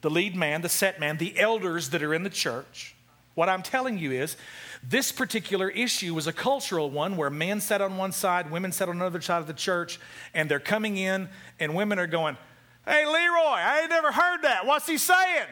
[0.01, 2.95] the lead man, the set man, the elders that are in the church.
[3.37, 4.35] What I'm telling you is,
[4.81, 8.89] this particular issue was a cultural one where men sat on one side, women sat
[8.89, 9.99] on another side of the church,
[10.33, 11.29] and they're coming in,
[11.59, 12.35] and women are going,
[12.83, 14.65] Hey, Leroy, I ain't never heard that.
[14.65, 15.45] What's he saying?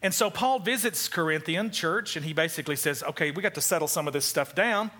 [0.00, 3.88] And so Paul visits Corinthian church and he basically says, okay, we got to settle
[3.88, 4.90] some of this stuff down.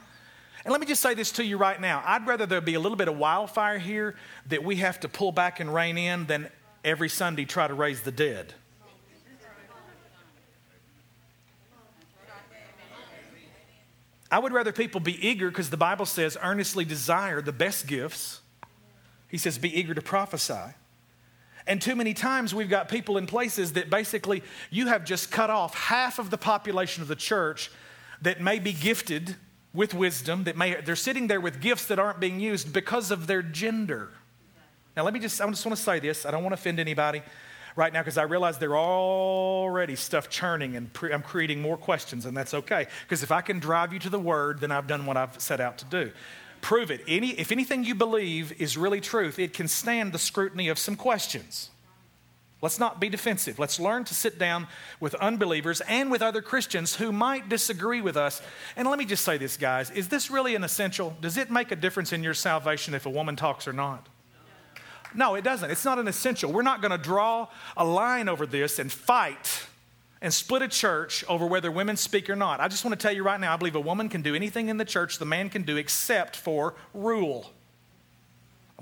[0.65, 2.03] And let me just say this to you right now.
[2.05, 4.15] I'd rather there be a little bit of wildfire here
[4.49, 6.51] that we have to pull back and rein in than
[6.85, 8.55] every Sunday try to raise the dead.
[14.33, 18.41] I would rather people be eager because the Bible says, earnestly desire the best gifts.
[19.29, 20.75] He says, be eager to prophesy.
[21.67, 25.51] And too many times we've got people in places that basically you have just cut
[25.51, 27.71] off half of the population of the church
[28.23, 29.37] that may be gifted
[29.75, 33.27] with wisdom, that may they're sitting there with gifts that aren't being used because of
[33.27, 34.11] their gender.
[34.97, 36.27] Now let me just I just want to say this.
[36.27, 37.23] I don't want to offend anybody
[37.77, 42.27] right now because I realize they're already stuff churning and pre- I'm creating more questions
[42.27, 45.07] and that's okay because if I can drive you to the word then I've done
[45.07, 46.13] what I've set out to do
[46.63, 47.03] prove it.
[47.07, 50.97] Any, if anything you believe is really truth, it can stand the scrutiny of some
[50.97, 51.69] questions.
[52.63, 53.59] Let's not be defensive.
[53.59, 54.69] Let's learn to sit down
[55.01, 58.41] with unbelievers and with other Christians who might disagree with us.
[58.77, 61.15] And let me just say this, guys is this really an essential?
[61.21, 64.09] Does it make a difference in your salvation if a woman talks or not?
[65.15, 65.71] No, it doesn't.
[65.71, 66.53] It's not an essential.
[66.53, 69.67] We're not going to draw a line over this and fight
[70.21, 72.61] and split a church over whether women speak or not.
[72.61, 74.69] I just want to tell you right now, I believe a woman can do anything
[74.69, 77.51] in the church the man can do except for rule.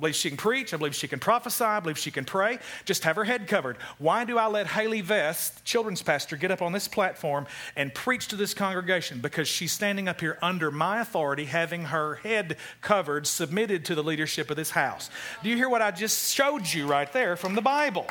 [0.00, 0.72] I believe she can preach.
[0.72, 1.62] I believe she can prophesy.
[1.62, 2.58] I believe she can pray.
[2.86, 3.76] Just have her head covered.
[3.98, 7.46] Why do I let Haley Vest, children's pastor, get up on this platform
[7.76, 9.20] and preach to this congregation?
[9.20, 14.02] Because she's standing up here under my authority, having her head covered, submitted to the
[14.02, 15.10] leadership of this house.
[15.42, 18.06] Do you hear what I just showed you right there from the Bible?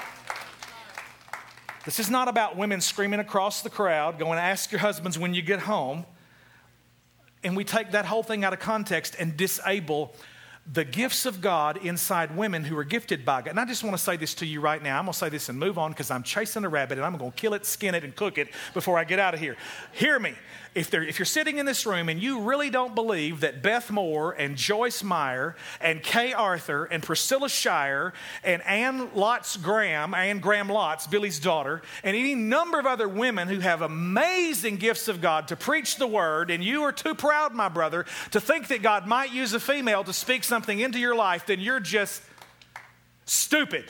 [1.86, 5.42] This is not about women screaming across the crowd, going, ask your husbands when you
[5.42, 6.06] get home.
[7.44, 10.14] And we take that whole thing out of context and disable
[10.72, 13.50] the gifts of God inside women who are gifted by God.
[13.50, 15.00] And I just want to say this to you right now.
[15.00, 17.18] I'm going to say this and move on because I'm chasing a rabbit and I'm
[17.18, 19.58] going to kill it, skin it, and cook it before I get out of here.
[19.94, 20.36] Hear me
[20.76, 24.34] if, if you're sitting in this room and you really don't believe that Beth Moore
[24.34, 28.14] and Joyce Meyer and Kay Arthur and Priscilla Shirer
[28.44, 33.48] and Anne Lotz Graham, Anne Graham Lotz, Billy's daughter, and any number of other women
[33.48, 37.56] who have amazing gifts of God to preach the word, and you are too proud,
[37.56, 41.16] my brother, to think that God might use a female to speak something into your
[41.16, 42.22] life, then you're just
[43.26, 43.86] stupid.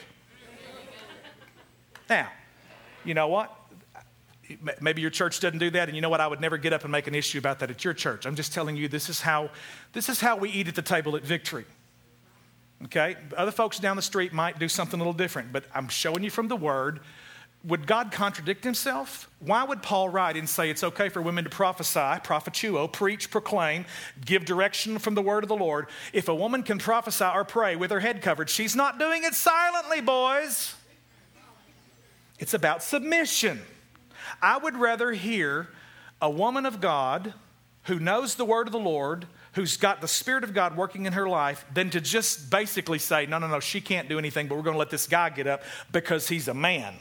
[2.10, 2.30] Now,
[3.04, 3.59] you know what?
[4.82, 6.22] Maybe your church doesn't do that and you know what?
[6.22, 8.26] I would never get up and make an issue about that at your church.
[8.26, 9.50] I'm just telling you this is how
[9.94, 11.66] this is how we eat at the table at victory.
[12.86, 13.16] Okay?
[13.36, 16.30] Other folks down the street might do something a little different but i'm showing you
[16.30, 17.02] from the word.
[17.66, 19.30] Would god contradict himself?
[19.40, 23.86] Why would paul write and say it's okay for women to prophesy propheteuo preach proclaim
[24.26, 25.88] give direction from the word of the lord?
[26.14, 29.36] If a woman can prophesy or pray with her head covered she's not doing it
[29.36, 30.76] silently boys.
[32.40, 33.62] It's about submission
[34.42, 35.70] I would rather hear
[36.22, 37.34] a woman of God
[37.84, 41.14] who knows the word of the Lord, who's got the Spirit of God working in
[41.14, 44.56] her life, than to just basically say, no, no, no, she can't do anything, but
[44.56, 46.94] we're going to let this guy get up because he's a man.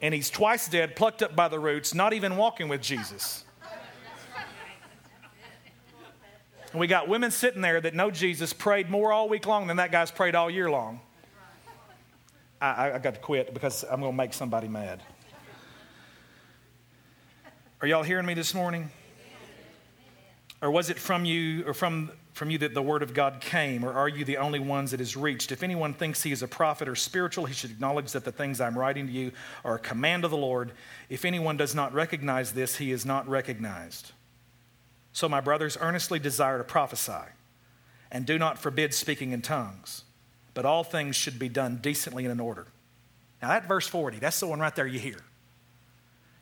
[0.00, 3.44] And he's twice dead, plucked up by the roots, not even walking with Jesus.
[6.72, 9.78] And we got women sitting there that know Jesus, prayed more all week long than
[9.78, 11.00] that guy's prayed all year long.
[12.60, 15.02] I, I got to quit because I'm going to make somebody mad.
[17.80, 18.90] Are y'all hearing me this morning?
[20.60, 23.84] Or was it from you or from, from you that the word of God came?
[23.84, 25.52] Or are you the only ones that is reached?
[25.52, 28.60] If anyone thinks he is a prophet or spiritual, he should acknowledge that the things
[28.60, 29.30] I'm writing to you
[29.64, 30.72] are a command of the Lord.
[31.08, 34.10] If anyone does not recognize this, he is not recognized.
[35.12, 37.30] So, my brothers, earnestly desire to prophesy,
[38.10, 40.02] and do not forbid speaking in tongues,
[40.52, 42.66] but all things should be done decently and in order.
[43.40, 45.18] Now, that verse 40, that's the one right there you hear.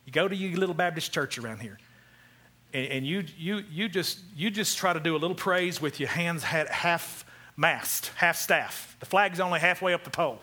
[0.07, 1.77] You go to your little Baptist church around here,
[2.73, 5.99] and, and you, you, you, just, you just try to do a little praise with
[5.99, 7.25] your hands half
[7.57, 8.95] mast, half staff.
[9.01, 10.39] The flag's only halfway up the pole.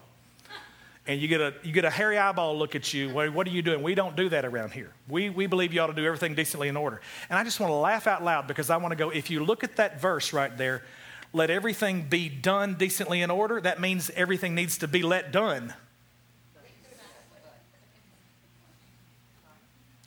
[1.06, 3.08] And you get a, you get a hairy eyeball look at you.
[3.08, 3.82] What, what are you doing?
[3.82, 4.90] We don't do that around here.
[5.08, 7.00] We, we believe you ought to do everything decently in order.
[7.30, 9.44] And I just want to laugh out loud because I want to go, if you
[9.44, 10.82] look at that verse right there,
[11.32, 15.74] let everything be done decently in order, that means everything needs to be let done.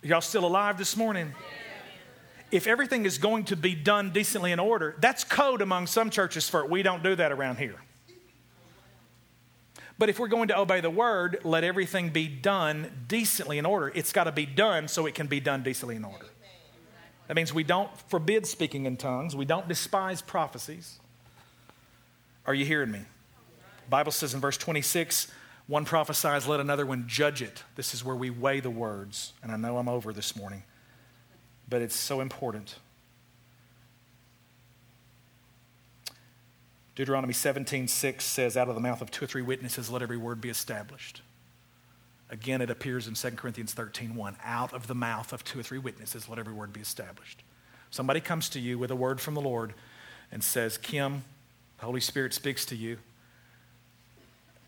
[0.08, 1.34] Y'all still alive this morning?
[2.50, 6.48] If everything is going to be done decently in order, that's code among some churches
[6.48, 6.70] for it.
[6.70, 7.76] We don't do that around here.
[9.98, 13.92] But if we're going to obey the word, let everything be done decently in order.
[13.94, 16.28] It's got to be done so it can be done decently in order.
[17.28, 21.00] That means we don't forbid speaking in tongues, we don't despise prophecies.
[22.46, 23.00] Are you hearing me?
[23.00, 25.28] The Bible says in verse 26,
[25.68, 27.64] one prophesies, let another one judge it.
[27.76, 29.34] This is where we weigh the words.
[29.44, 30.64] And I know I'm over this morning,
[31.68, 32.76] but it's so important.
[36.96, 40.18] Deuteronomy 17, 6 says, Out of the mouth of two or three witnesses, let every
[40.18, 41.22] word be established.
[42.30, 44.38] Again, it appears in 2 Corinthians 13, 1.
[44.44, 47.44] Out of the mouth of two or three witnesses, let every word be established.
[47.92, 49.74] Somebody comes to you with a word from the Lord
[50.32, 51.24] and says, Kim,
[51.80, 52.98] the Holy Spirit speaks to you.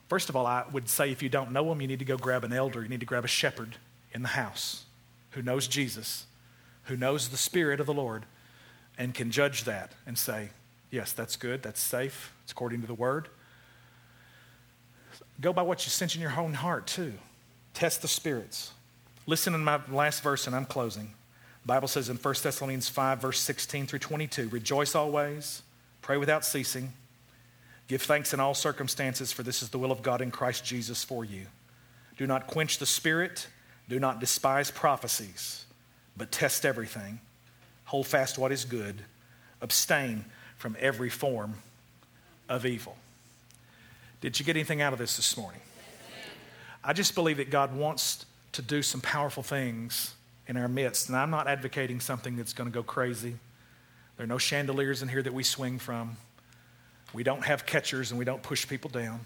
[0.10, 2.18] First of all, I would say if you don't know him, you need to go
[2.18, 2.82] grab an elder.
[2.82, 3.78] You need to grab a shepherd
[4.12, 4.86] in the house
[5.32, 6.26] who knows Jesus,
[6.84, 8.26] who knows the Spirit of the Lord,
[8.98, 10.50] and can judge that and say,
[10.92, 11.62] Yes, that's good.
[11.62, 12.34] That's safe.
[12.44, 13.30] It's according to the word.
[15.40, 17.14] Go by what you sense in your own heart, too.
[17.74, 18.72] Test the spirits.
[19.28, 21.14] Listen in my last verse, and I'm closing.
[21.62, 25.62] The Bible says in 1 Thessalonians 5, verse 16 through 22 Rejoice always,
[26.02, 26.94] pray without ceasing,
[27.90, 31.04] give thanks in all circumstances, for this is the will of God in Christ Jesus
[31.04, 31.48] for you.
[32.18, 33.48] Do not quench the spirit,
[33.90, 35.66] do not despise prophecies,
[36.16, 37.20] but test everything.
[37.86, 39.04] Hold fast what is good,
[39.62, 40.24] abstain
[40.58, 41.56] from every form
[42.48, 42.96] of evil.
[44.22, 45.62] Did you get anything out of this this morning?
[46.84, 50.14] I just believe that God wants to do some powerful things
[50.48, 51.10] in our midst.
[51.10, 53.36] And I'm not advocating something that's going to go crazy.
[54.18, 56.18] There are no chandeliers in here that we swing from.
[57.14, 59.26] We don't have catchers and we don't push people down.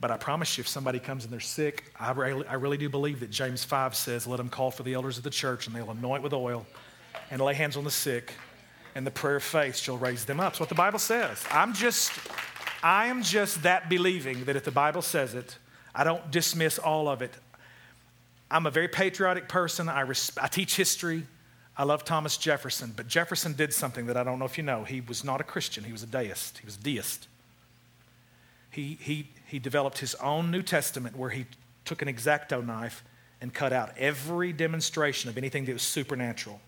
[0.00, 2.88] But I promise you, if somebody comes and they're sick, I really, I really do
[2.88, 5.76] believe that James 5 says, Let them call for the elders of the church and
[5.76, 6.66] they'll anoint with oil
[7.30, 8.34] and lay hands on the sick
[8.94, 10.52] and the prayer of faith shall raise them up.
[10.52, 11.42] That's what the Bible says.
[11.50, 12.12] I'm just,
[12.82, 15.56] I am just that believing that if the Bible says it,
[15.94, 17.32] I don't dismiss all of it.
[18.50, 19.88] I'm a very patriotic person.
[19.88, 21.26] I, res- I teach history.
[21.76, 24.84] I love Thomas Jefferson, but Jefferson did something that I don't know if you know.
[24.84, 26.58] He was not a Christian, he was a deist.
[26.58, 27.28] He was a deist.
[28.70, 31.46] He, he, he developed his own New Testament where he
[31.84, 33.04] took an X-Acto knife
[33.40, 36.60] and cut out every demonstration of anything that was supernatural.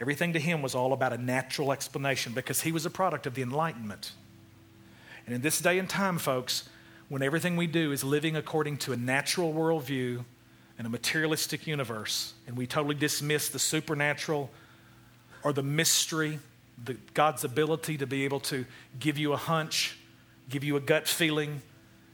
[0.00, 3.34] Everything to him was all about a natural explanation because he was a product of
[3.34, 4.12] the Enlightenment.
[5.26, 6.68] And in this day and time, folks,
[7.08, 10.24] when everything we do is living according to a natural worldview
[10.80, 14.48] and a materialistic universe, and we totally dismiss the supernatural
[15.44, 16.38] or the mystery,
[16.82, 18.64] the, God's ability to be able to
[18.98, 19.98] give you a hunch,
[20.48, 21.60] give you a gut feeling,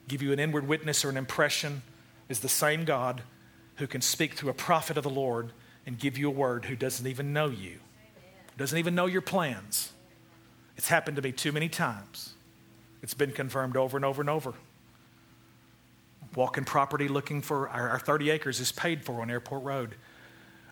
[0.09, 1.81] give you an inward witness or an impression,
[2.29, 3.23] is the same God
[3.77, 5.53] who can speak through a prophet of the Lord
[5.87, 7.79] and give you a word who doesn't even know you,
[8.59, 9.93] doesn't even know your plans.
[10.77, 12.35] It's happened to me too many times.
[13.01, 14.55] It's been confirmed over and over and over.
[16.35, 19.95] Walking property looking for our, our 30 acres is paid for on Airport Road.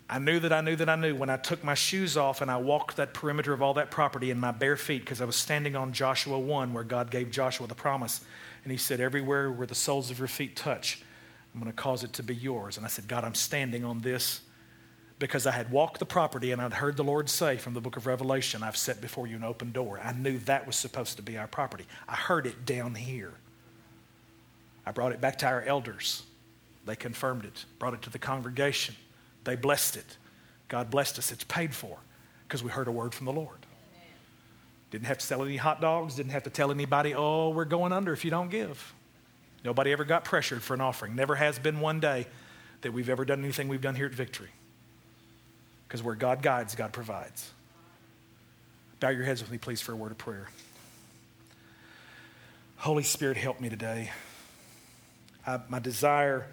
[0.08, 2.50] I knew that I knew that I knew when I took my shoes off and
[2.50, 5.36] I walked that perimeter of all that property in my bare feet because I was
[5.36, 8.20] standing on Joshua 1 where God gave Joshua the promise.
[8.64, 11.02] And he said, Everywhere where the soles of your feet touch,
[11.54, 12.76] I'm going to cause it to be yours.
[12.76, 14.42] And I said, God, I'm standing on this
[15.18, 17.96] because I had walked the property and I'd heard the Lord say from the book
[17.96, 20.00] of Revelation, I've set before you an open door.
[20.02, 21.86] I knew that was supposed to be our property.
[22.06, 23.32] I heard it down here.
[24.86, 26.22] I brought it back to our elders.
[26.84, 28.94] They confirmed it, brought it to the congregation.
[29.44, 30.16] They blessed it.
[30.68, 31.32] God blessed us.
[31.32, 31.98] It's paid for
[32.46, 33.58] because we heard a word from the Lord.
[34.90, 37.92] Didn't have to sell any hot dogs, didn't have to tell anybody, oh, we're going
[37.92, 38.94] under if you don't give.
[39.64, 41.16] Nobody ever got pressured for an offering.
[41.16, 42.26] Never has been one day
[42.82, 44.50] that we've ever done anything we've done here at Victory.
[45.88, 47.50] Because where God guides, God provides.
[49.00, 50.48] Bow your heads with me, please, for a word of prayer.
[52.76, 54.10] Holy Spirit, help me today.
[55.46, 56.46] I, my desire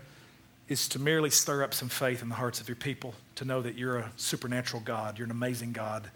[0.67, 3.61] is to merely stir up some faith in the hearts of your people, to know
[3.61, 6.09] that you're a supernatural God, you're an amazing God.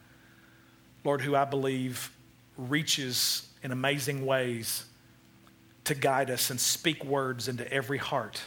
[1.03, 2.11] Lord, who I believe
[2.57, 4.85] reaches in amazing ways
[5.83, 8.41] to guide us and speak words into every heart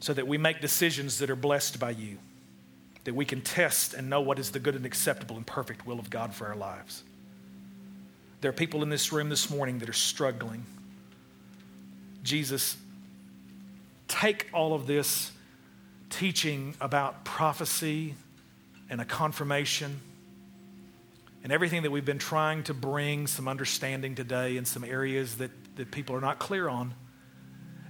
[0.00, 2.18] so that we make decisions that are blessed by you
[3.06, 6.00] that we can test and know what is the good and acceptable and perfect will
[6.00, 7.04] of God for our lives.
[8.40, 10.66] There are people in this room this morning that are struggling.
[12.26, 12.76] Jesus,
[14.08, 15.30] take all of this
[16.10, 18.14] teaching about prophecy
[18.90, 20.00] and a confirmation
[21.42, 25.52] and everything that we've been trying to bring some understanding today in some areas that,
[25.76, 26.92] that people are not clear on.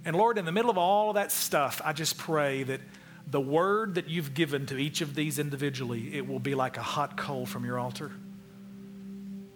[0.04, 2.82] And Lord, in the middle of all of that stuff, I just pray that
[3.26, 6.82] the word that you've given to each of these individually, it will be like a
[6.82, 8.12] hot coal from your altar.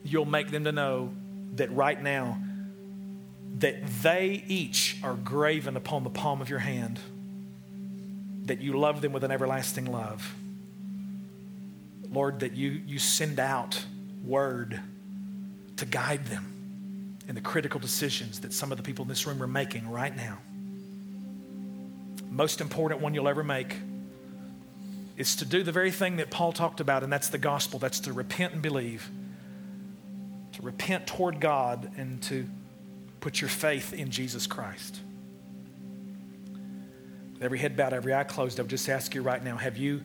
[0.03, 1.12] You'll make them to know
[1.57, 2.39] that right now,
[3.59, 6.98] that they each are graven upon the palm of your hand,
[8.44, 10.34] that you love them with an everlasting love.
[12.11, 13.84] Lord, that you, you send out
[14.24, 14.80] word
[15.76, 19.42] to guide them in the critical decisions that some of the people in this room
[19.42, 20.38] are making right now.
[22.28, 23.76] Most important one you'll ever make
[25.16, 27.78] is to do the very thing that Paul talked about, and that's the gospel.
[27.78, 29.11] That's to repent and believe,
[30.53, 32.46] to repent toward God, and to
[33.21, 35.01] put your faith in Jesus Christ.
[37.35, 39.77] With every head bowed, every eye closed, I would just ask you right now have
[39.77, 40.03] you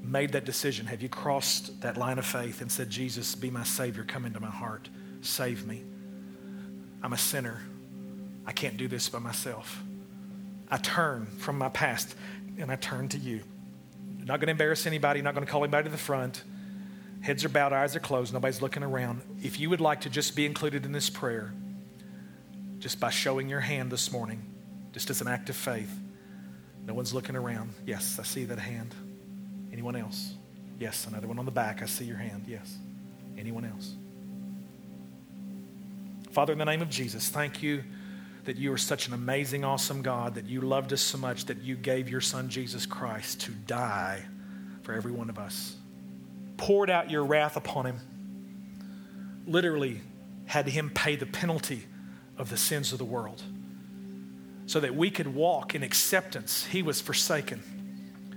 [0.00, 0.86] made that decision?
[0.86, 4.40] Have you crossed that line of faith and said, Jesus, be my Savior, come into
[4.40, 4.88] my heart,
[5.20, 5.82] save me?
[7.02, 7.60] I'm a sinner.
[8.46, 9.82] I can't do this by myself.
[10.68, 12.14] I turn from my past
[12.58, 13.42] and I turn to you.
[14.18, 16.42] Not going to embarrass anybody, not going to call anybody to the front.
[17.20, 19.22] Heads are bowed, eyes are closed, nobody's looking around.
[19.42, 21.52] If you would like to just be included in this prayer,
[22.82, 24.42] just by showing your hand this morning,
[24.92, 25.88] just as an act of faith,
[26.84, 27.72] no one's looking around.
[27.86, 28.92] Yes, I see that hand.
[29.72, 30.34] Anyone else?
[30.80, 31.80] Yes, another one on the back.
[31.80, 32.44] I see your hand.
[32.48, 32.76] Yes.
[33.38, 33.94] Anyone else?
[36.32, 37.84] Father, in the name of Jesus, thank you
[38.46, 41.58] that you are such an amazing, awesome God, that you loved us so much that
[41.58, 44.24] you gave your Son, Jesus Christ, to die
[44.82, 45.76] for every one of us.
[46.56, 48.00] Poured out your wrath upon him.
[49.46, 50.00] Literally
[50.46, 51.86] had him pay the penalty
[52.42, 53.42] of the sins of the world
[54.66, 56.66] so that we could walk in acceptance.
[56.66, 57.62] He was forsaken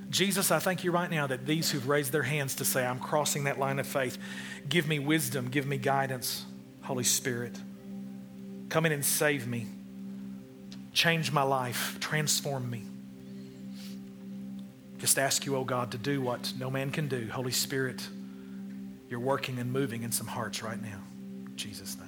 [0.09, 2.99] Jesus, I thank you right now that these who've raised their hands to say, I'm
[2.99, 4.17] crossing that line of faith,
[4.69, 6.45] give me wisdom, give me guidance,
[6.83, 7.57] Holy Spirit.
[8.69, 9.67] Come in and save me.
[10.93, 12.83] Change my life, transform me.
[14.99, 17.27] Just ask you, oh God, to do what no man can do.
[17.29, 18.07] Holy Spirit,
[19.09, 21.01] you're working and moving in some hearts right now.
[21.47, 22.04] In Jesus' name.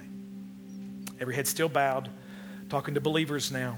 [1.20, 2.08] Every head still bowed,
[2.68, 3.76] talking to believers now.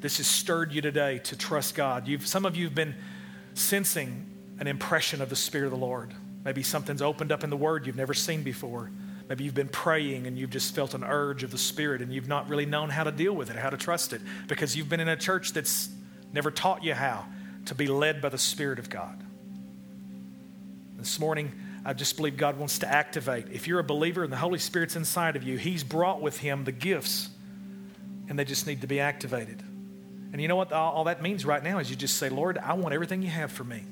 [0.00, 2.08] This has stirred you today to trust God.
[2.08, 2.94] You've, some of you have been
[3.54, 4.26] sensing
[4.58, 6.12] an impression of the Spirit of the Lord.
[6.44, 8.90] Maybe something's opened up in the Word you've never seen before.
[9.28, 12.28] Maybe you've been praying and you've just felt an urge of the Spirit and you've
[12.28, 15.00] not really known how to deal with it, how to trust it, because you've been
[15.00, 15.88] in a church that's
[16.32, 17.24] never taught you how
[17.66, 19.22] to be led by the Spirit of God.
[20.98, 21.52] This morning,
[21.84, 23.46] I just believe God wants to activate.
[23.52, 26.64] If you're a believer and the Holy Spirit's inside of you, He's brought with Him
[26.64, 27.28] the gifts,
[28.28, 29.62] and they just need to be activated.
[30.32, 32.72] And you know what all, that means right now is you just say, Lord, I
[32.74, 33.82] want everything you have for me.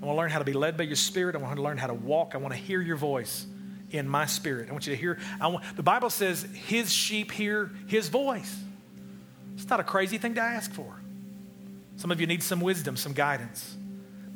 [0.00, 1.34] I want to learn how to be led by your spirit.
[1.34, 2.34] I want to learn how to walk.
[2.34, 3.46] I want to hear your voice
[3.90, 4.68] in my spirit.
[4.68, 5.18] I want you to hear.
[5.40, 8.56] I want, the Bible says his sheep hear his voice.
[9.56, 10.94] It's not a crazy thing to ask for.
[11.96, 13.76] Some of you need some wisdom, some guidance.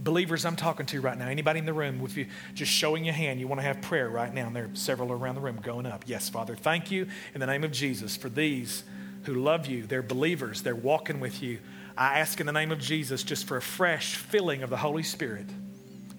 [0.03, 1.29] Believers, I'm talking to right now.
[1.29, 4.09] Anybody in the room, with you just showing your hand, you want to have prayer
[4.09, 6.05] right now, and there are several around the room going up.
[6.07, 8.83] Yes, Father, thank you in the name of Jesus for these
[9.25, 9.87] who love you.
[9.87, 11.61] They're believers, they're walking with you.
[11.97, 15.05] I ask in the name of Jesus just for a fresh filling of the Holy
[15.05, 15.47] Spirit.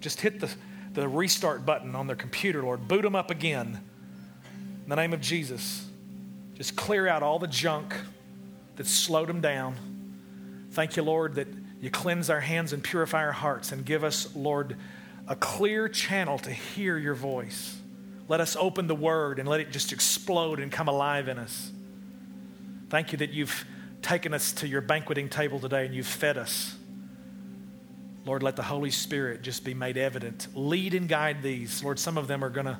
[0.00, 0.50] Just hit the,
[0.94, 2.88] the restart button on their computer, Lord.
[2.88, 3.80] Boot them up again.
[4.84, 5.84] In the name of Jesus,
[6.54, 7.94] just clear out all the junk
[8.76, 9.74] that slowed them down.
[10.70, 11.48] Thank you, Lord, that
[11.84, 14.74] you cleanse our hands and purify our hearts and give us, Lord,
[15.28, 17.76] a clear channel to hear your voice.
[18.26, 21.70] Let us open the word and let it just explode and come alive in us.
[22.88, 23.66] Thank you that you've
[24.00, 26.74] taken us to your banqueting table today and you've fed us.
[28.24, 30.48] Lord, let the Holy Spirit just be made evident.
[30.54, 31.84] Lead and guide these.
[31.84, 32.78] Lord, some of them are going to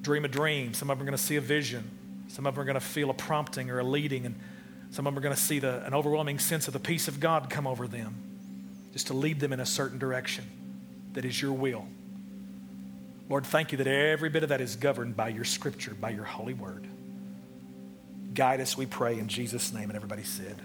[0.00, 1.84] dream a dream, some of them are going to see a vision,
[2.28, 4.40] some of them are going to feel a prompting or a leading, and
[4.90, 7.20] some of them are going to see the, an overwhelming sense of the peace of
[7.20, 8.27] God come over them,
[8.92, 10.44] just to lead them in a certain direction
[11.14, 11.86] that is your will.
[13.28, 16.24] Lord, thank you that every bit of that is governed by your scripture, by your
[16.24, 16.86] holy word.
[18.34, 19.84] Guide us, we pray, in Jesus' name.
[19.84, 20.60] And everybody said,